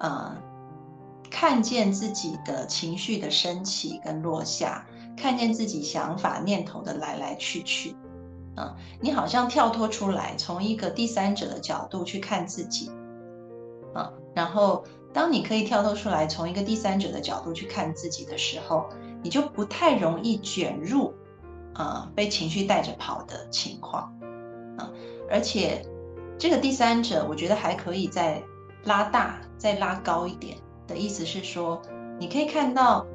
[0.00, 0.36] 呃
[1.30, 4.86] 看见自己的情绪的升起跟落下。
[5.18, 7.96] 看见自己想法念头的来来去去，
[8.54, 12.90] 啊，你好像跳脱出来，从一个第三者的角度去看自己，
[13.94, 14.84] 啊，然后
[15.16, 18.86] 当你可以跳脱出来，从一个第三者的角度去看自己的时候，
[19.22, 21.14] 你就不太容易卷入
[21.72, 24.12] 啊被情绪带着跑的情况
[24.76, 24.92] 啊。
[25.30, 25.82] 而且
[26.38, 28.42] 这个第三者，我觉得还可以再
[28.84, 31.80] 拉大、再拉高一点的意思是说，
[32.20, 33.06] 你可以看到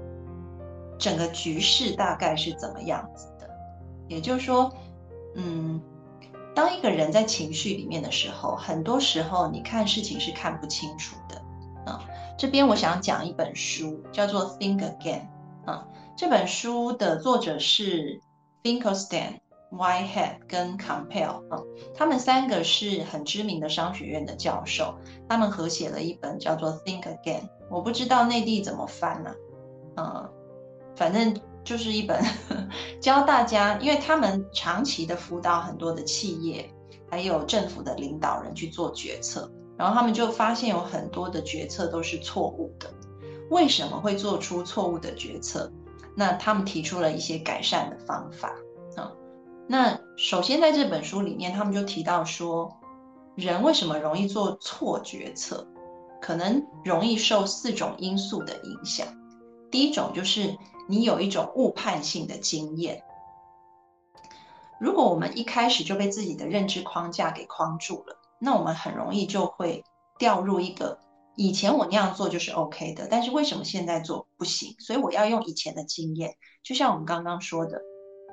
[0.98, 3.48] 整个局势大概是怎么样子的。
[4.08, 4.74] 也就是说，
[5.36, 5.80] 嗯。
[6.54, 11.41] 当一个人在情绪里面的时候，很多时候你看事情是看不清楚的
[11.86, 12.00] 啊。
[12.38, 15.28] 这边我想讲一本书，叫做《Think Again》
[15.72, 15.88] 啊。
[16.18, 18.20] 这本书的作者是
[18.64, 19.40] Finkelstein、
[19.72, 21.62] Whitehead 跟 Campbell 啊，
[21.96, 24.96] 他们三个是很知名的商学院的教授，
[25.30, 27.42] 他们合写了一本叫做《Think Again》。
[27.70, 29.34] 我不知道内地怎么翻呢？
[29.98, 30.30] 嗯，
[30.96, 31.40] 反正。
[31.64, 32.20] 就是一本
[33.00, 36.68] 教大家，因为他们长期的辅导很多的企业，
[37.08, 39.48] 还有政府的领导人去做决策，
[39.82, 42.94] 然后他们就发现有很多的决策都是错误的。
[43.50, 45.72] 为什么会做出错误的决策？
[46.16, 48.50] 那他们提出了一些改善的方法
[48.96, 49.12] 啊。
[49.68, 52.78] 那首先在这本书里面，他们就提到说，
[53.34, 55.66] 人为什么容易做错决策？
[56.22, 59.08] 可能容易受四种因素的影响。
[59.72, 60.56] 第一种就是。
[60.88, 63.02] 你有一种误判性的经验。
[64.78, 69.84] 如果我们一开始就被自己的认知框架给框住了，那我们很容易就会
[70.18, 70.98] 掉入一个
[71.36, 74.76] 以前我那样做就是 OK 的，但是为什么现在做不行？
[74.80, 77.82] 所以我要用以前的经验，就像我们刚刚说的，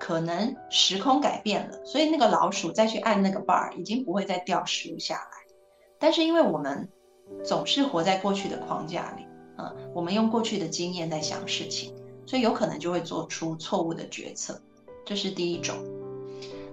[0.00, 5.30] 可能时空改变了，所以那个老鼠再去按那个 bar 已经不会再掉食物下来。
[5.98, 6.88] 但是因为我们
[7.44, 9.26] 总是活在过去的框架里，
[9.58, 11.94] 嗯，我们用过去的经验在想事情。
[12.26, 14.60] 所以有可能就会做出错误的决策，
[15.06, 15.74] 这是第一种。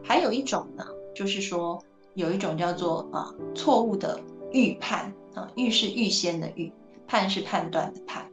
[0.04, 1.82] 还有一种呢，就是说
[2.16, 4.20] 有一种叫做啊错误的
[4.52, 6.72] 预判啊，预是预先的预，
[7.08, 8.30] 判是判断的判。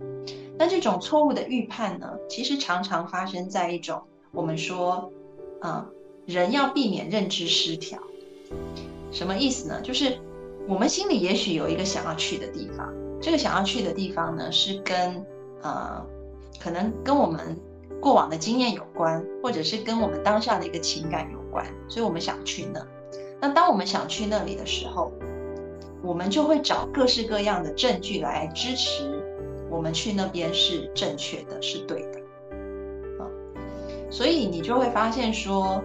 [0.58, 5.12] 那这种错误的预判呢，其实常常发生在一种我们说
[5.60, 5.86] 啊
[6.24, 7.98] 人要避免认知失调，
[9.10, 9.80] 什么意思呢？
[9.82, 10.18] 就是
[10.68, 15.24] 我们心里也许有一个想要去的地方，这个想要去的地方呢是跟
[15.62, 16.04] 呃。
[16.60, 17.58] 可能跟我们
[18.00, 22.86] 过往的经验有关，或者是跟我们当下的一个情感有关，所以我们想去那。
[23.42, 25.12] 那当我们想去那里的时候，
[26.00, 29.20] 我们就会找各式各样的证据来支持
[29.68, 32.20] 我们去那边是正确的，是对的。
[33.18, 33.26] 啊，
[34.08, 35.82] 所以你就会发现说，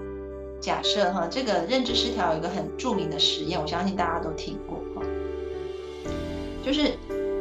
[0.62, 5.02] 假设哈，这个认知失调有一个很著名的实验，我相信大家都听过哈，
[6.64, 6.92] 就是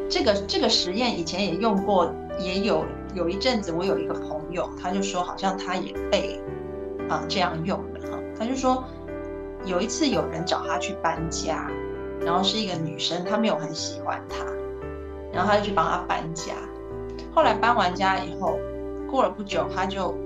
[0.09, 2.85] 这个这个实验以前也用过，也有。
[3.15, 6.39] 有一阵子，我有一个朋友，他就说好像他也被
[7.09, 8.19] 啊这样用了哈。
[8.39, 8.85] 他就说
[9.67, 11.69] 有一次有人找他去搬家，
[12.21, 14.45] 然后是一个女生，他没有很喜欢他，
[15.33, 16.55] 然后他就去帮他搬家。
[17.35, 18.59] 后来搬完家以后，
[19.11, 20.17] 过了不久，他就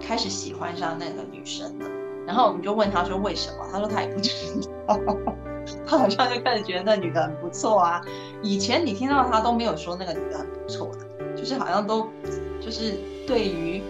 [0.00, 1.86] 开始喜欢上那个女生了。
[2.26, 3.66] 然后我们就问他说为什么？
[3.72, 4.30] 他说他也不知
[4.86, 4.98] 道，
[5.86, 8.00] 他好像就开始觉得那女的很不错啊。
[8.42, 11.06] 以前你听到他都没有说那个女的很不错的。
[11.34, 12.06] 就是好像都，
[12.60, 12.94] 就是
[13.26, 13.82] 对于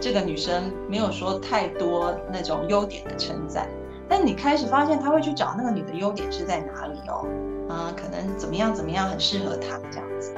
[0.00, 3.66] 这个女生没有说太多那种优点的称赞，
[4.08, 7.26] 但你开始发现他会去找那个女的优点是在哪里哦，
[7.68, 10.34] 啊，可能怎么样怎么样很适合他这样子，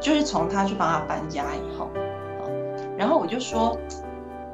[0.00, 2.42] 就是从他去帮他搬家以后，啊，
[2.96, 3.76] 然后我就说，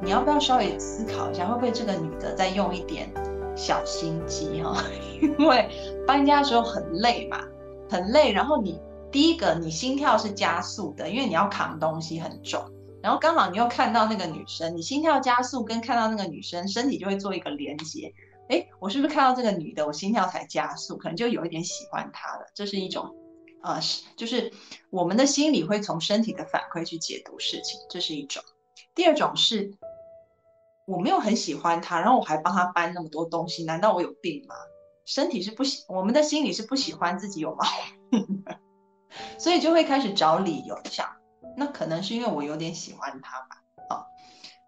[0.01, 3.09] 你要不要稍微思考一下，会不会这个女的在用一点
[3.55, 4.83] 小心机哈？
[5.39, 5.69] 因为
[6.05, 7.43] 搬家的时候很累嘛，
[7.89, 8.79] 很累，然后你。
[9.09, 12.61] 第一个，你心跳是加速的，因为你要扛东西很重，
[13.01, 18.13] 然后刚好你又看到那个女生，你心跳加速跟看到那个女生，身体就会做一个连接。
[18.49, 22.45] 哎，我是不是看到这个女的，我心跳才加速，可能就有一点喜欢她了。
[22.53, 23.13] 这是一种，
[23.61, 24.51] 呃，是就是
[24.89, 28.41] 我们的心理会从身体的反馈去解读事情，这是一种。
[28.95, 29.71] 第二种是，
[30.85, 34.55] 我没有很喜欢她，然后我还帮她搬那么多东西，难道我有病吗？
[35.05, 37.63] 身体是不喜，我们的心理是不喜欢自己有毛
[38.09, 38.57] 病的。
[39.39, 41.07] 所以就会开始找理由，想
[41.55, 43.63] 那可能是因为我有点喜欢他吧，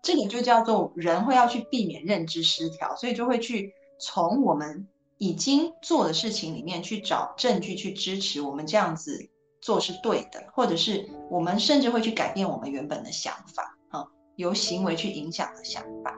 [0.01, 9.29] 这个就叫做人会要去避免认知失调，所以就会去从我们已经做的事情里面去找证据去支持我们这样子
[9.61, 14.05] 做是对的，或者是我们甚至会去改变我们原本的想法，啊，
[14.35, 16.17] 由行为去影响的想法，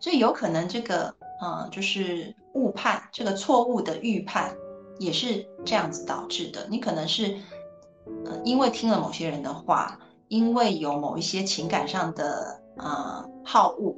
[0.00, 4.54] 所以有可能这个，嗯，就是误判，这个错误的预判。
[4.98, 6.66] 也是这样子导致的。
[6.68, 7.34] 你可能是，
[8.26, 9.98] 呃，因为听了某些人的话，
[10.30, 13.96] 因为有某一些情感上的呃好恶，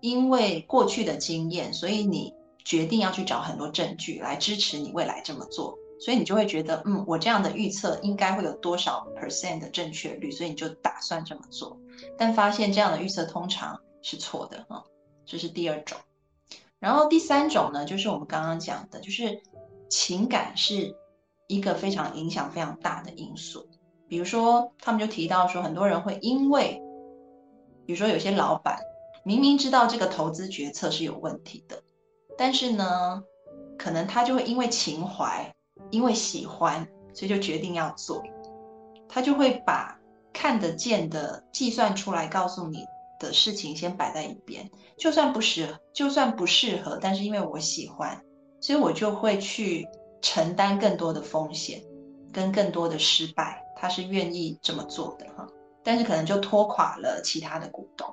[0.00, 2.32] 因为过去的经验，所以你
[2.64, 5.78] 决定要去找很多证据来支持你未来这么做。
[6.00, 11.78] 所以你就会觉得，嗯，我这样的预测应该会有多少 percent 的正确率，所以你就打算这么做，
[12.16, 14.82] 但发现这样的预测通常是错的啊，
[15.26, 15.98] 这是第二种。
[16.78, 19.40] 然后第三种呢，就是我们刚刚讲的，就是
[19.88, 20.96] 情感是
[21.46, 23.68] 一个非常影响非常大的因素。
[24.08, 26.80] 比如说，他们就提到说，很多人会因为，
[27.86, 28.78] 比如说有些老板
[29.24, 31.82] 明明知道这个投资决策是有问题的，
[32.36, 33.22] 但是呢，
[33.78, 35.54] 可能他就会因为情怀，
[35.90, 38.22] 因为喜欢，所以就决定要做，
[39.08, 39.98] 他就会把
[40.32, 42.84] 看得见的计算出来告诉你
[43.18, 48.22] 的事情先摆在一边，就算不适，就算不适合，但是因为我喜欢，
[48.60, 49.88] 所以我就会去
[50.20, 51.82] 承担更多的风险，
[52.30, 53.63] 跟更多的失败。
[53.84, 55.46] 他是愿意这么做的哈，
[55.82, 58.10] 但是可能就拖垮了其他的股东。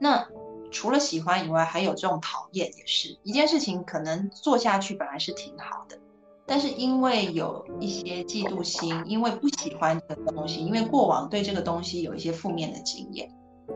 [0.00, 0.26] 那
[0.72, 3.84] 除了喜欢以外，还有这种讨厌，也是一件事情。
[3.84, 5.98] 可能做下去本来是挺好的，
[6.46, 13.30] 但是因为有一些嫉妒心，因为不喜欢这个东西，因为过往对这个东西有一些负面的经验，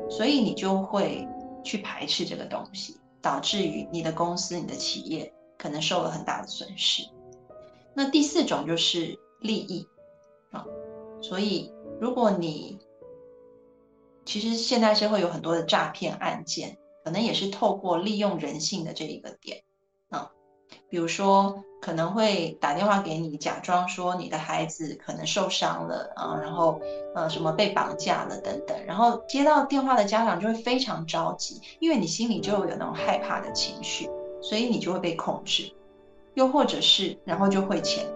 [0.09, 1.28] 所以你就会
[1.62, 7.02] 去排斥这个东西，导致于你的公司、你的企业可能受了很大的损失。
[7.92, 9.86] 那第四种就是利益
[10.50, 10.64] 啊。
[11.26, 12.78] 所以，如果你
[14.26, 19.62] 其实现代社会有很多的诈骗案件，可能也是透过利用人性的这一个点
[20.10, 20.30] 啊，
[20.90, 26.78] 比如说可能会打电话给你，假装说你的孩子可能受伤了啊，然后
[27.14, 34.10] 呃什么被绑架了等等，然后接到电话的家长就会非常着急，因为你心里就有那种害怕的情绪，
[34.42, 35.72] 所以你就会被控制，
[36.34, 38.12] 又或者是然后就汇钱了，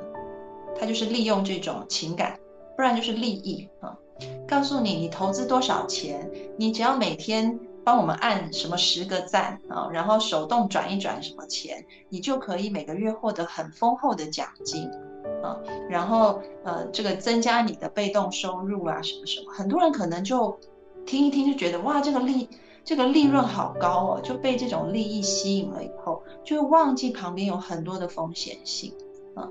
[0.79, 2.39] 他就是利用这种情感。
[2.79, 3.99] 不然就是利益啊，
[4.47, 14.89] 告诉你你投资多少钱，你只要每天帮我们按什么十个赞啊，然后手动转一转什么钱，你就可以每个月获得很丰厚的奖金
[15.43, 15.59] 啊，
[15.91, 20.57] 然后呃这个增加你的被动收入啊什么什么，很多人可能就
[21.05, 22.49] 听一听就觉得哇这个利
[22.85, 28.95] 这个利润好高哦，就被这种利益吸引了以后，就会忘记旁边有很多的风险性
[29.35, 29.51] 啊，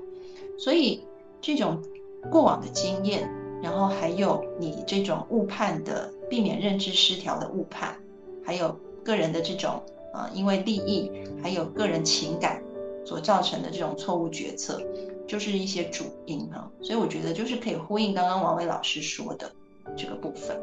[0.58, 1.04] 所以
[1.42, 1.82] 这种。
[2.30, 3.28] 过往的经验，
[3.62, 7.96] 然后还有你这种误判的，避免认知失调的误判，
[8.44, 11.10] 还有个人的这种啊，因为利益
[11.42, 12.62] 还有个人情感
[13.04, 14.80] 所造成的这种错误决策，
[15.26, 16.70] 就是一些主因哈。
[16.82, 19.50] 所以我觉得就是可以呼应刚刚王伟老师说的
[19.96, 20.60] 这个部分。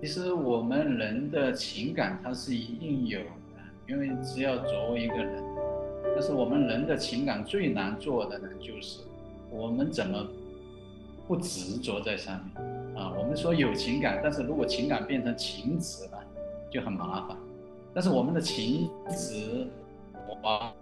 [0.00, 3.26] 其实我们人的情感它是一定有的，
[3.88, 5.45] 因为只要作为一个人。
[6.18, 9.00] 但是我们人的情感最难做的呢，就是
[9.50, 10.26] 我们怎么
[11.28, 12.64] 不执着在上面
[12.96, 13.12] 啊？
[13.18, 16.24] 我们说有情感，但是如果情感变成情执了，
[16.70, 17.36] 就很麻烦。
[17.92, 19.66] 但是我们的情执
[20.42, 20.72] 往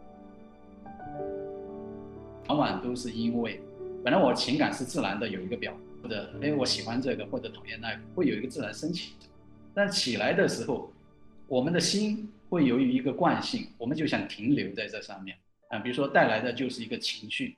[2.47, 3.61] 往往都是因为，
[4.05, 9.15] 本来我情感是自然的有一个表，或者哎我喜欢这个或者讨厌那个，会有一个自然升起，
[9.75, 10.93] 但起来的时候，
[11.49, 12.31] 我们的心。
[12.55, 15.37] 会由于一个惯性，我们就想停留在这上面
[15.71, 15.79] 啊。
[15.81, 17.49] 比如说带来的就是一个情绪，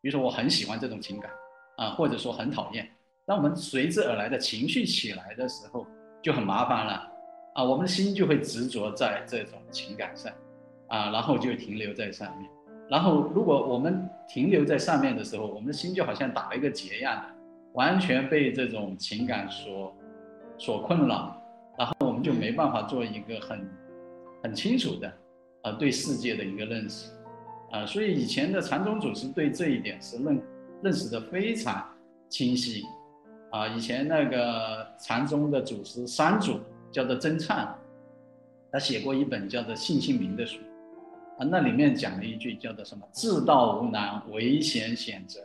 [0.00, 1.28] 比如说我很喜欢这种情感
[1.76, 2.88] 啊，或者说很讨厌。
[3.26, 5.84] 当我们随之而来的情绪起来的时候，
[6.22, 7.10] 就很麻烦了
[7.54, 7.64] 啊。
[7.64, 10.32] 我们的心就会执着在这种情感上
[10.88, 12.48] 啊，然后就停留在上面。
[12.88, 17.24] 然后如果我们停留在上面的时候，我们的心就好像打了一个结一样的，
[17.72, 19.96] 完全被这种情感所
[20.58, 21.36] 所困扰，
[21.76, 23.66] 然后我们就没办法做一个很。
[24.44, 25.10] 很清楚的，
[25.62, 27.10] 啊，对世界的一个认识，
[27.70, 30.42] 啊，所以以前的禅宗祖师对这一点是认
[30.82, 31.82] 认识的非常
[32.28, 32.84] 清晰，
[33.50, 36.60] 啊，以前那个禅宗的祖师三祖
[36.92, 37.74] 叫做真灿，
[38.70, 40.58] 他写过一本叫做《信心明》的书，
[41.38, 45.40] 啊，那里面讲了一句叫做什么“自道无难，唯贤选择，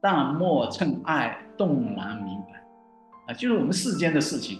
[0.00, 2.64] 但莫趁爱动难明白”，
[3.28, 4.58] 啊，就是我们世间的事情，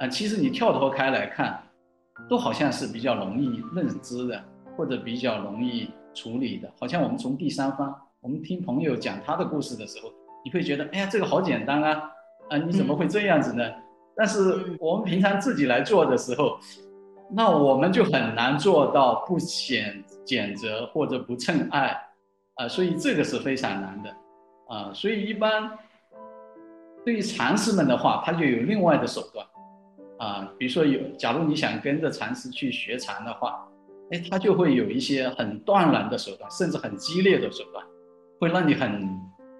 [0.00, 1.62] 啊，其实你跳脱开来看。
[2.28, 4.42] 都好像是比较容易认知的，
[4.76, 6.70] 或者比较容易处理的。
[6.80, 10.10] 好像我们从第三方，我们听朋友讲他的故事的时候，
[10.44, 12.10] 你会觉得，哎呀，这个好简单啊，
[12.50, 13.62] 啊，你怎么会这样子呢？
[14.16, 16.58] 但是我们平常自己来做的时候，
[17.30, 21.96] 那我们就很难做到不显谴责或者不趁爱，
[22.54, 24.10] 啊，所以这个是非常难的，
[24.68, 25.70] 啊，所以一般
[27.04, 29.46] 对于禅师们的话，他就有另外的手段。
[30.18, 33.66] 啊，比如说有，假如你想跟着禅师去学禅的话，
[34.10, 37.84] 哎，他就会有一些很断然的手段，甚至很激烈的手段，
[38.40, 39.08] 会让你很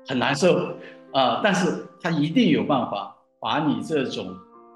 [0.07, 0.77] 很难受
[1.13, 1.41] 啊。
[1.43, 4.35] 但是他一定有办法把你这种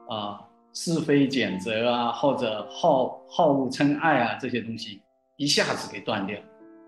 [0.08, 0.40] 啊
[0.74, 5.00] 是非拣择啊，或者好好恶嗔爱啊这些东西
[5.36, 6.38] 一下子给断掉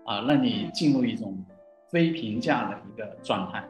[0.05, 1.43] 啊，让你进入一种
[1.89, 3.63] 非评价的一个状态，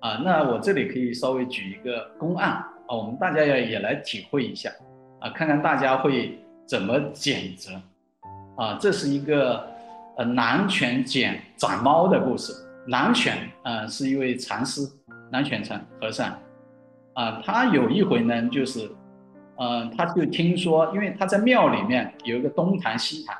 [0.00, 2.64] 啊，那我这里可以稍微举一个公案
[2.96, 4.70] 我们大家也也来体会一下，
[5.20, 7.72] 啊，看看大家会怎么谴责，
[8.56, 9.64] 啊，这是一个
[10.16, 12.52] 呃南拳捡长猫的故事。
[12.86, 14.82] 南犬啊是一位禅师，
[15.30, 16.36] 南犬禅和尚，
[17.14, 18.90] 啊，他有一回呢，就是，
[19.56, 23.36] 呃，他就听说，因为他在庙里面有一个东坛西坛。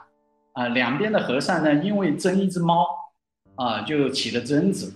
[0.52, 2.84] 啊，两边的和尚呢，因为争一只猫，
[3.54, 4.92] 啊，就起了争执。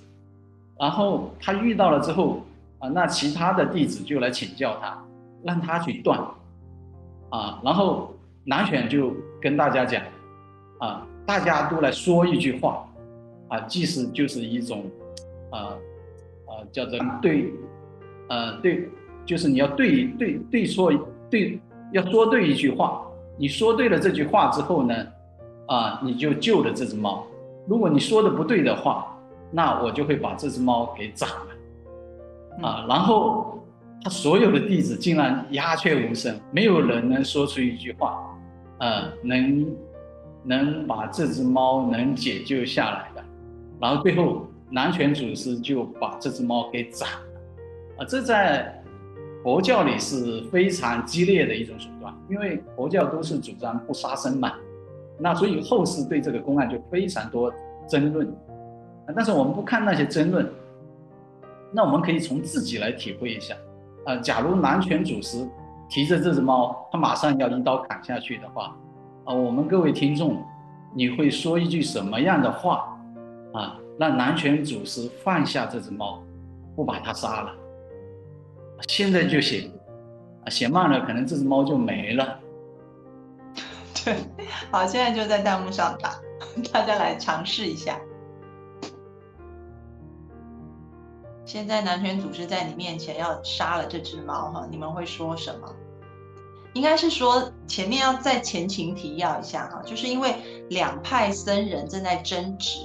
[0.76, 2.43] 然后他遇到了之后，
[2.88, 5.04] 那其他的弟子就来请教他，
[5.42, 6.18] 让他去断。
[7.30, 8.14] 啊，然后
[8.44, 10.02] 南选就跟大家讲，
[10.78, 12.86] 啊，大家都来说一句话，
[13.48, 14.84] 啊，即使就是一种，
[15.50, 15.74] 啊，
[16.46, 17.52] 啊，叫做对，
[18.28, 18.88] 呃，对，
[19.26, 20.92] 就是你要对对对说
[21.28, 21.58] 对，
[21.92, 23.04] 要说对一句话，
[23.36, 24.94] 你说对了这句话之后呢？
[25.66, 27.26] 啊，你就救了这只猫。
[27.66, 29.16] 如果你说的不对的话，
[29.50, 31.46] 那我就会把这只猫给斩了。
[32.62, 33.58] 啊，然后
[34.02, 38.16] 他所有的弟子竟然鸦雀无声，没有人能说出一句话，
[38.78, 39.66] 呃，能
[40.44, 43.24] 能把这只猫能解救下来的。
[43.80, 47.98] 然后最后南拳祖师就把这只猫给斩了。
[47.98, 48.82] 啊，这在
[49.42, 54.52] 佛教里是非常激烈的一种手段，因为佛教都是主张不杀生嘛。
[55.18, 57.52] 那所以后世对这个公案就非常多
[57.88, 58.34] 争论，
[59.14, 60.50] 但是我们不看那些争论，
[61.76, 63.56] 那我们可以从自己来体会一下，
[64.04, 65.44] 啊，假如南拳祖师
[65.88, 68.76] 提着这只猫，他马上要一刀砍下去的话，
[69.24, 70.40] 啊，我们各位听众，
[70.94, 72.96] 你会说一句什么样的话，
[73.52, 76.22] 啊，让南拳祖师放下这只猫，
[76.76, 77.52] 不把它杀了？
[78.86, 79.68] 现在就写，
[80.44, 82.38] 啊，写慢了可能这只猫就没了。
[84.04, 84.14] 对，
[84.70, 86.10] 好，现在就在弹幕上打，
[86.72, 87.98] 大家来尝试一下。
[91.44, 95.68] 现在男权组织在你面前要杀了这只猫哈，你们会说什么？
[96.72, 100.34] 应该是说前面要再前情提要一下哈，就是因为
[100.70, 102.80] 两派僧人正在争执，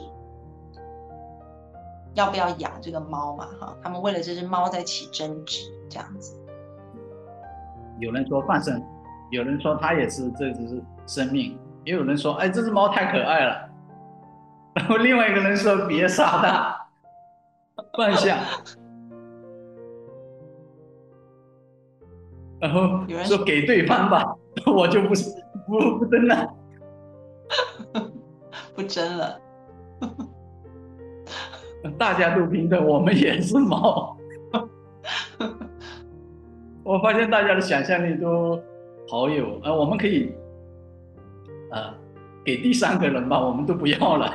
[2.13, 6.35] 要不要养这个猫嘛哈，他们为了这只猫在起争执，这样子。
[7.99, 8.81] 有人说放生。
[9.31, 13.69] 有人说它也是这只是生命，也有人说，哎，这只猫太可爱了。
[14.73, 16.78] 然 后另外一个人说别杀它，
[17.99, 18.39] 放下。
[22.61, 24.33] 然后说给对方吧，
[24.65, 25.09] 我就不
[25.67, 26.55] 不不争了，
[28.73, 29.41] 不争了。
[31.97, 34.15] 大家都平等，我们也是猫。
[36.83, 38.57] 我发现大家的想象力都。
[39.09, 40.31] 好有，呃，我们可以，
[41.71, 41.93] 呃，
[42.45, 44.33] 给第三个人吧，我们都不要了。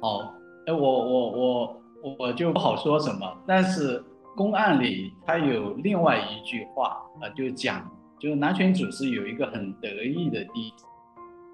[0.00, 0.34] 好，
[0.66, 1.82] 哎，我我我
[2.18, 4.02] 我就不好说什么，但是
[4.36, 10.84] 公案里他有另外一句话，呃，就讲，就是南泉祖师有一个很得意的弟子，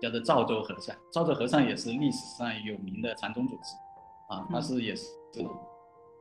[0.01, 0.95] 叫做赵州和尚。
[1.13, 3.75] 赵州和尚也是历史上有名的禅宗祖师，
[4.29, 5.07] 啊，他是也是。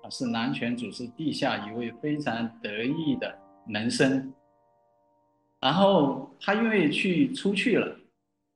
[0.03, 4.33] 啊，是南泉祖师地下一位非常得意的门生。
[5.59, 7.95] 然后他因为去出去了，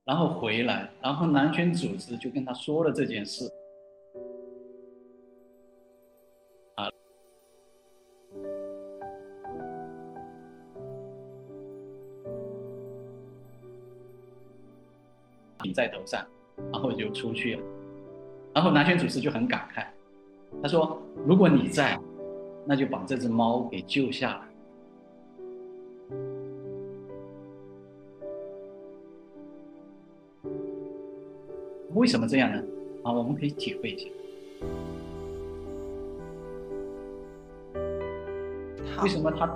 [0.05, 3.43] 然后回来，然后南拳组织就跟他说了这件事。
[6.75, 6.87] 啊，
[15.63, 16.23] 顶在头上，
[16.71, 17.63] 然后就出去了。
[18.53, 19.87] 然后南拳祖师就很感慨。
[20.61, 21.99] 他说：“如果你在，
[22.67, 24.54] 那就把这只猫给救下来。
[31.95, 32.61] 为什么这样呢？
[33.03, 34.09] 啊，我们可以体会一下。
[39.01, 39.47] 为什么他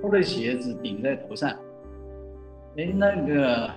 [0.00, 1.50] 脱的鞋子顶在头上？
[2.76, 3.70] 哎，那个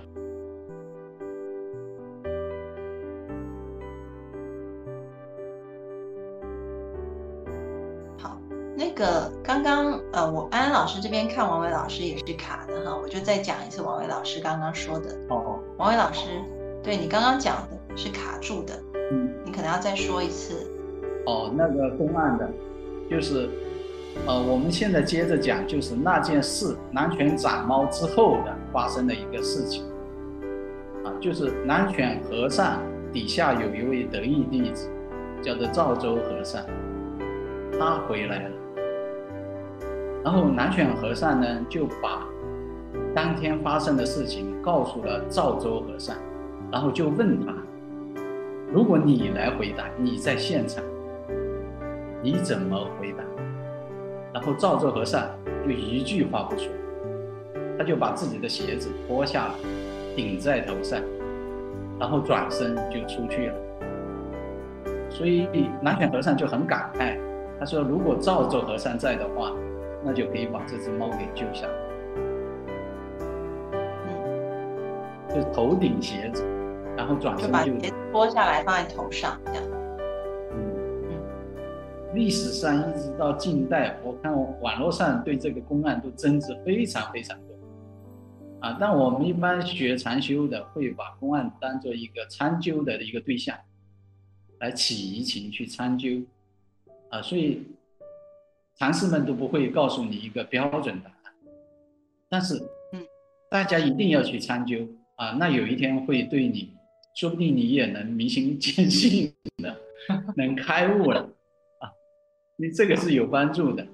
[8.18, 8.36] 好，
[8.76, 15.16] 那。”个刚刚呃，我安安老师这边看王伟老师也是卡的哈，我就再讲一次王伟老师刚刚说的。
[15.30, 16.28] 哦，王伟老师，
[16.82, 18.74] 对你刚刚讲的是卡住的，
[19.12, 20.54] 嗯，你可能要再说一次。
[21.26, 22.48] 哦，那个公案的，
[23.10, 23.48] 就是，
[24.26, 29.84] 呃，我们现在接着讲，就是那件事，南拳斩猫之后的发生的一个事情。
[31.04, 32.80] 啊，就是南拳和尚
[33.12, 34.88] 底下有一位得意弟子，
[35.42, 36.62] 叫做赵州和尚，
[37.78, 38.54] 他回来了。
[40.22, 42.26] 然后南犬和尚呢，就把
[43.14, 46.16] 当天发生的事情告诉了赵州和尚。
[46.72, 47.52] 然后就问他，
[48.72, 50.80] 如果你来回答，你在现场，
[52.22, 53.24] 你怎么回答？
[54.32, 55.28] 然后赵州和尚
[55.64, 56.72] 就一句话不说，
[57.76, 59.54] 他就把自己的鞋子脱下来，
[60.14, 61.00] 顶在头上，
[61.98, 63.54] 然后转身就出去了。
[65.10, 65.48] 所以
[65.82, 67.18] 南拳和尚就很感慨，
[67.58, 69.50] 他说：“如果赵州和尚在的话，
[70.04, 71.72] 那就可以把这只猫给救下来。”
[74.06, 76.44] 嗯，就头顶鞋子，
[76.96, 77.72] 然后转身就
[78.10, 79.62] 脱下来放在头上，这样。
[82.12, 87.54] 历史上一直到近代，我看网络上对这个公案都争执非常非常多，
[88.58, 93.56] 啊，但我们一般学禅修的会把公案当做一个参究的一个对象，
[94.58, 96.08] 来起疑情去参究，
[97.10, 97.62] 啊，所以
[98.74, 101.32] 禅师们都不会告诉你一个标准答案，
[102.28, 102.56] 但是，
[102.92, 103.00] 嗯，
[103.48, 104.78] 大家一定要去参究
[105.14, 106.74] 啊，那有一天会对你，
[107.20, 109.30] 说不定你也能明心见性
[109.62, 109.76] 的，
[110.38, 111.20] 能开悟了。
[111.20, 111.92] 啊。
[112.56, 113.86] 你这个是有帮助的，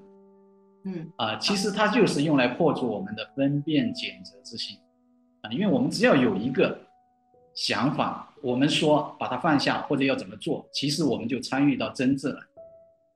[0.84, 1.10] 嗯。
[1.16, 4.78] 啊，其实它就是用来破除我们的分辨拣择之心，
[5.42, 6.78] 啊，因为我们只要有一个
[7.52, 12.40] 想法，我们说把它放下或者要怎么做，其实我们就参与到真正了，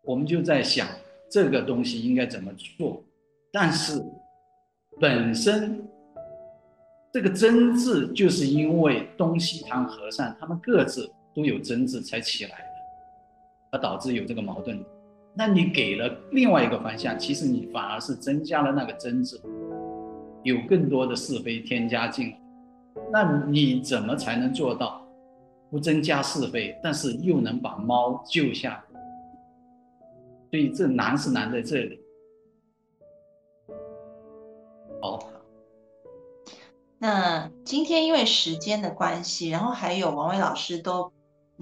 [0.02, 0.88] 我们就在想
[1.30, 3.00] 这个东西应该怎么做，
[3.52, 4.04] 但是
[4.98, 5.88] 本身
[7.12, 12.64] 这个真字就是因为东西堂和尚他们各自都有真字才起来的，
[13.72, 14.80] 而导致有这个矛盾。
[15.34, 19.40] 那你给了另外一个方向，其实你反而是增加了那个真字，
[20.42, 22.40] 有更多的是非添加进来。
[23.12, 25.04] 那你怎么才能做到
[25.70, 28.84] 不增加是非，但是又能把猫救下？
[30.50, 32.00] 所以这难是难在这里。
[35.00, 35.18] 好，
[37.00, 41.10] 那今天因为时间的关系，然后还有王伟老师都。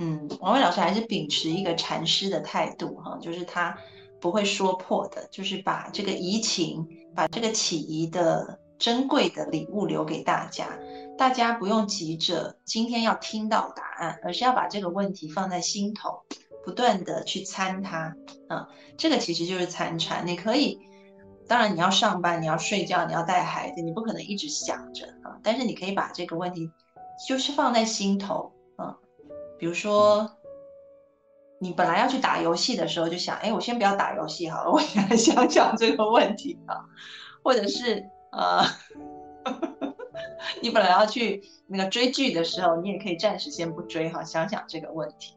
[0.01, 3.77] 嗯，王伟老师还是秉持一个禅师的态度哈，就是他
[4.21, 6.87] 不会说破的，就是把这个移情，
[7.17, 10.69] 把这个起疑的珍贵的礼物留给大家。
[11.17, 16.23] 大家不用急着今天要听到答案，而是要把这个问题放在心头，
[16.65, 18.15] 不断的去参它。
[18.49, 20.25] 啊，这个其实就是参禅。
[20.25, 20.79] 你可以，
[21.49, 25.39] 当然你要上班，你要睡觉，你要带孩子，你不可能一直想着啊。
[25.43, 26.71] 但是你可以把这个问题
[27.27, 28.97] 就是放在心头啊。
[29.59, 30.31] 比如说，
[31.59, 36.85] 你本来要去打游戏的时候，就想，哎，我先不要打游戏好了，我先来想想这个问题啊。
[37.43, 38.63] 或者是，呃，
[40.61, 45.35] 你本来要去那个追剧的时候，你也可以暂时先不追哈，想想这个问题。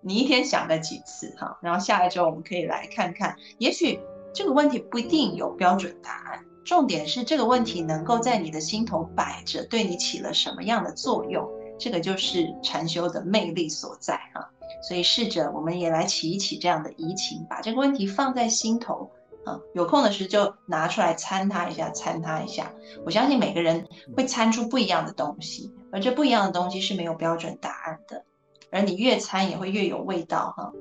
[0.00, 1.58] 你一天想个几次哈？
[1.60, 4.00] 然后下一周我们可以来看看，也许
[4.32, 11.48] 这个问题不一定有标准答案，重点是这个问题能够在你的心头摆着，对你起了什么样的作用。
[11.78, 14.42] 这个就是禅修的魅力所在啊，
[14.82, 19.08] 所以试着我们也来起一起这样的移情，把这个问题放在心头
[19.44, 22.72] 啊，有空的时候就拿出来参它一下，参它一下。
[23.06, 28.24] 我相信每个人会参出不一样的东西，而这不一样的东西是没有标准答案的，
[28.72, 30.72] 而你越参也会越有味道哈。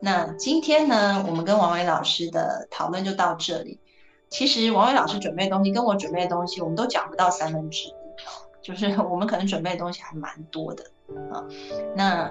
[0.00, 3.78] 那今天呢，我们跟王伟老师的讨论就到这里。
[4.28, 7.94] 其实王伟老师准备的东西跟我准备的东西，我们都讲不到三分之一。
[8.62, 10.84] 就是 我们可能准备的东西还蛮多的
[11.32, 11.44] 啊，
[11.96, 12.30] 那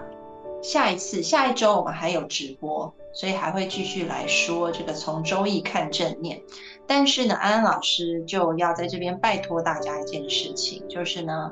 [0.62, 6.42] 下一次下一周我们还有直播，所以还会继续来说这个从周易看正念。
[6.88, 11.52] 但是呢，安安老师就要在这边拜托大家一件事情，就是呢。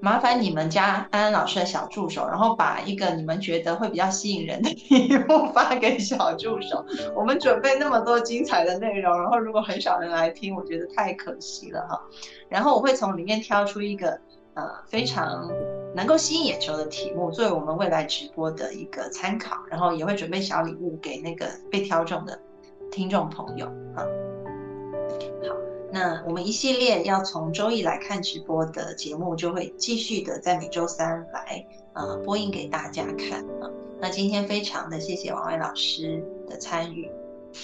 [0.00, 6.84] 麻烦你们加安安老师的小助手，然后把一个你们觉得会比较吸引人的题目发给小助手。
[7.16, 12.00] 我们准备那么多精彩的内容，然后如果很少人来听，我觉得太可惜了哈。
[12.48, 14.10] 然后我会从里面挑出一个
[14.54, 15.50] 呃非常
[15.94, 19.56] 能够吸引眼球的题目，作为我们未来直播的一个参考。
[19.70, 22.38] 然后也会准备小礼物给那个被挑中的
[22.92, 23.66] 听众朋友
[23.96, 24.04] 啊。
[25.98, 33.70] 那我们一系列要从周一来看直播的节目，就会继续的在每周三来呃播映给大家看啊。
[33.98, 37.10] 那今天非常的谢谢王伟老师的参与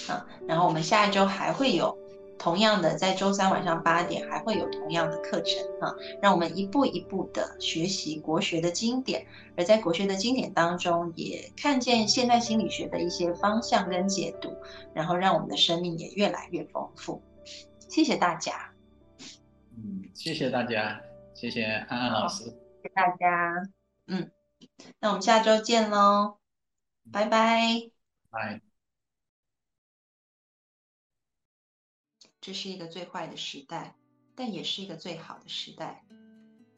[0.07, 1.95] 啊，然后我们下一周还会有
[2.39, 14.51] 同样的，在周三晚上八点还会有同样的课程啊，让我们一步一步的学习国学的经典，而在国学的经典当中，也看见现代心理学的一些方向跟解读，
[14.91, 17.21] 然后让我们的生命也越来越丰富。
[17.93, 18.73] 谢谢大家。
[19.77, 20.99] 嗯，谢谢大家，
[21.35, 22.45] 谢谢安安老师。
[22.45, 23.69] 谢谢大家。
[24.07, 24.31] 嗯，
[24.99, 26.39] 那我们下周见喽，
[27.11, 27.91] 拜拜。
[28.31, 28.59] 拜。
[32.41, 33.93] 这是一个最坏的时代，
[34.33, 36.03] 但也是一个最好的时代。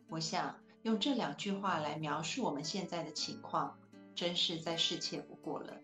[0.09, 3.79] 我想用这两句话来描述我们现在的情况，
[4.15, 5.77] 真是再适切不过了。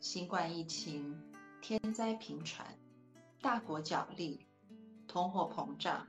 [0.00, 1.14] 新冠疫情、
[1.60, 2.66] 天灾频传、
[3.44, 4.46] 大国角力、
[5.06, 6.06] 通货膨胀、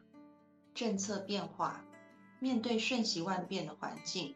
[0.74, 1.84] 政策变化，
[2.40, 4.36] 面对瞬息万变的环境，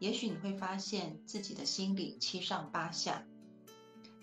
[0.00, 3.22] 也许你会发现自己的心里七上八下，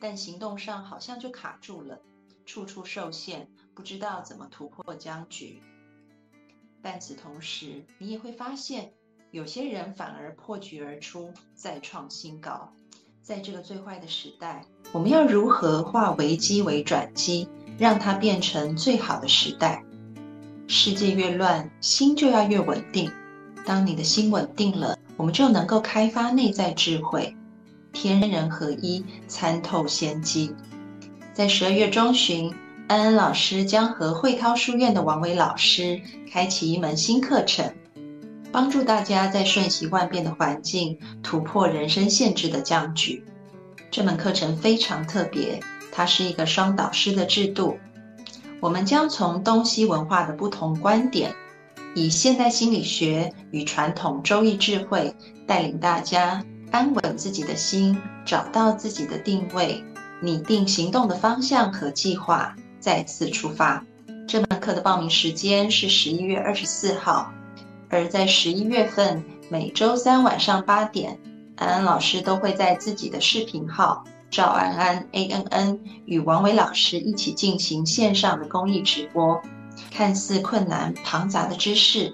[0.02, 2.02] 但行动上好像就卡住了，
[2.46, 5.62] 处处受限，不知道怎么突破僵局。
[6.82, 8.92] 但此同时，你也会发现，
[9.32, 12.74] 有些人反而破局而出，再创新高。
[13.22, 17.48] 在这个最坏的时代，我们要如何化危机为转机，
[17.80, 19.84] 让它变成最好的时代？
[20.68, 23.12] 世界越乱，心就要越稳定。
[23.66, 27.36] 当你的心稳定了，我们就能够开发内在智慧，
[27.94, 30.54] 天人合一，参透先机。
[31.34, 32.54] 在十二月中旬。
[32.90, 36.02] 安安老师将和慧涛书院的王伟老师
[36.34, 37.72] 开启一门新课程，
[38.52, 43.24] 帮助大家在瞬息万变的环境突破人生限制的僵局。
[43.92, 45.60] 这门课程非常特别，
[46.00, 47.78] 它是一个双导师的制度。
[48.62, 51.36] 我们将从东西文化的不同观点，
[51.94, 55.14] 以现代心理学与传统周易智慧，
[55.46, 56.42] 带领大家
[56.72, 59.84] 安稳自己的心，找到自己的定位，
[60.22, 62.56] 拟定行动的方向和计划。
[62.80, 63.86] 再次出发。
[64.26, 67.30] 这门课的报名时间是十一月二十四号，
[67.90, 71.20] 而在十一月份每周三晚上八点，
[71.58, 79.42] 安安老师都会在自己的视频号赵安安 A N N 与王伟老师一起进行线上的公益直播。
[79.92, 82.14] 看似困难庞杂的知识，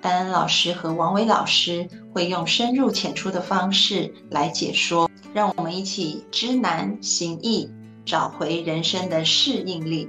[0.00, 7.70] 安安老师和王伟老师会用深入浅出的方式来解说，让我们一起知难行易。
[8.04, 10.08] 找回人生的适应力。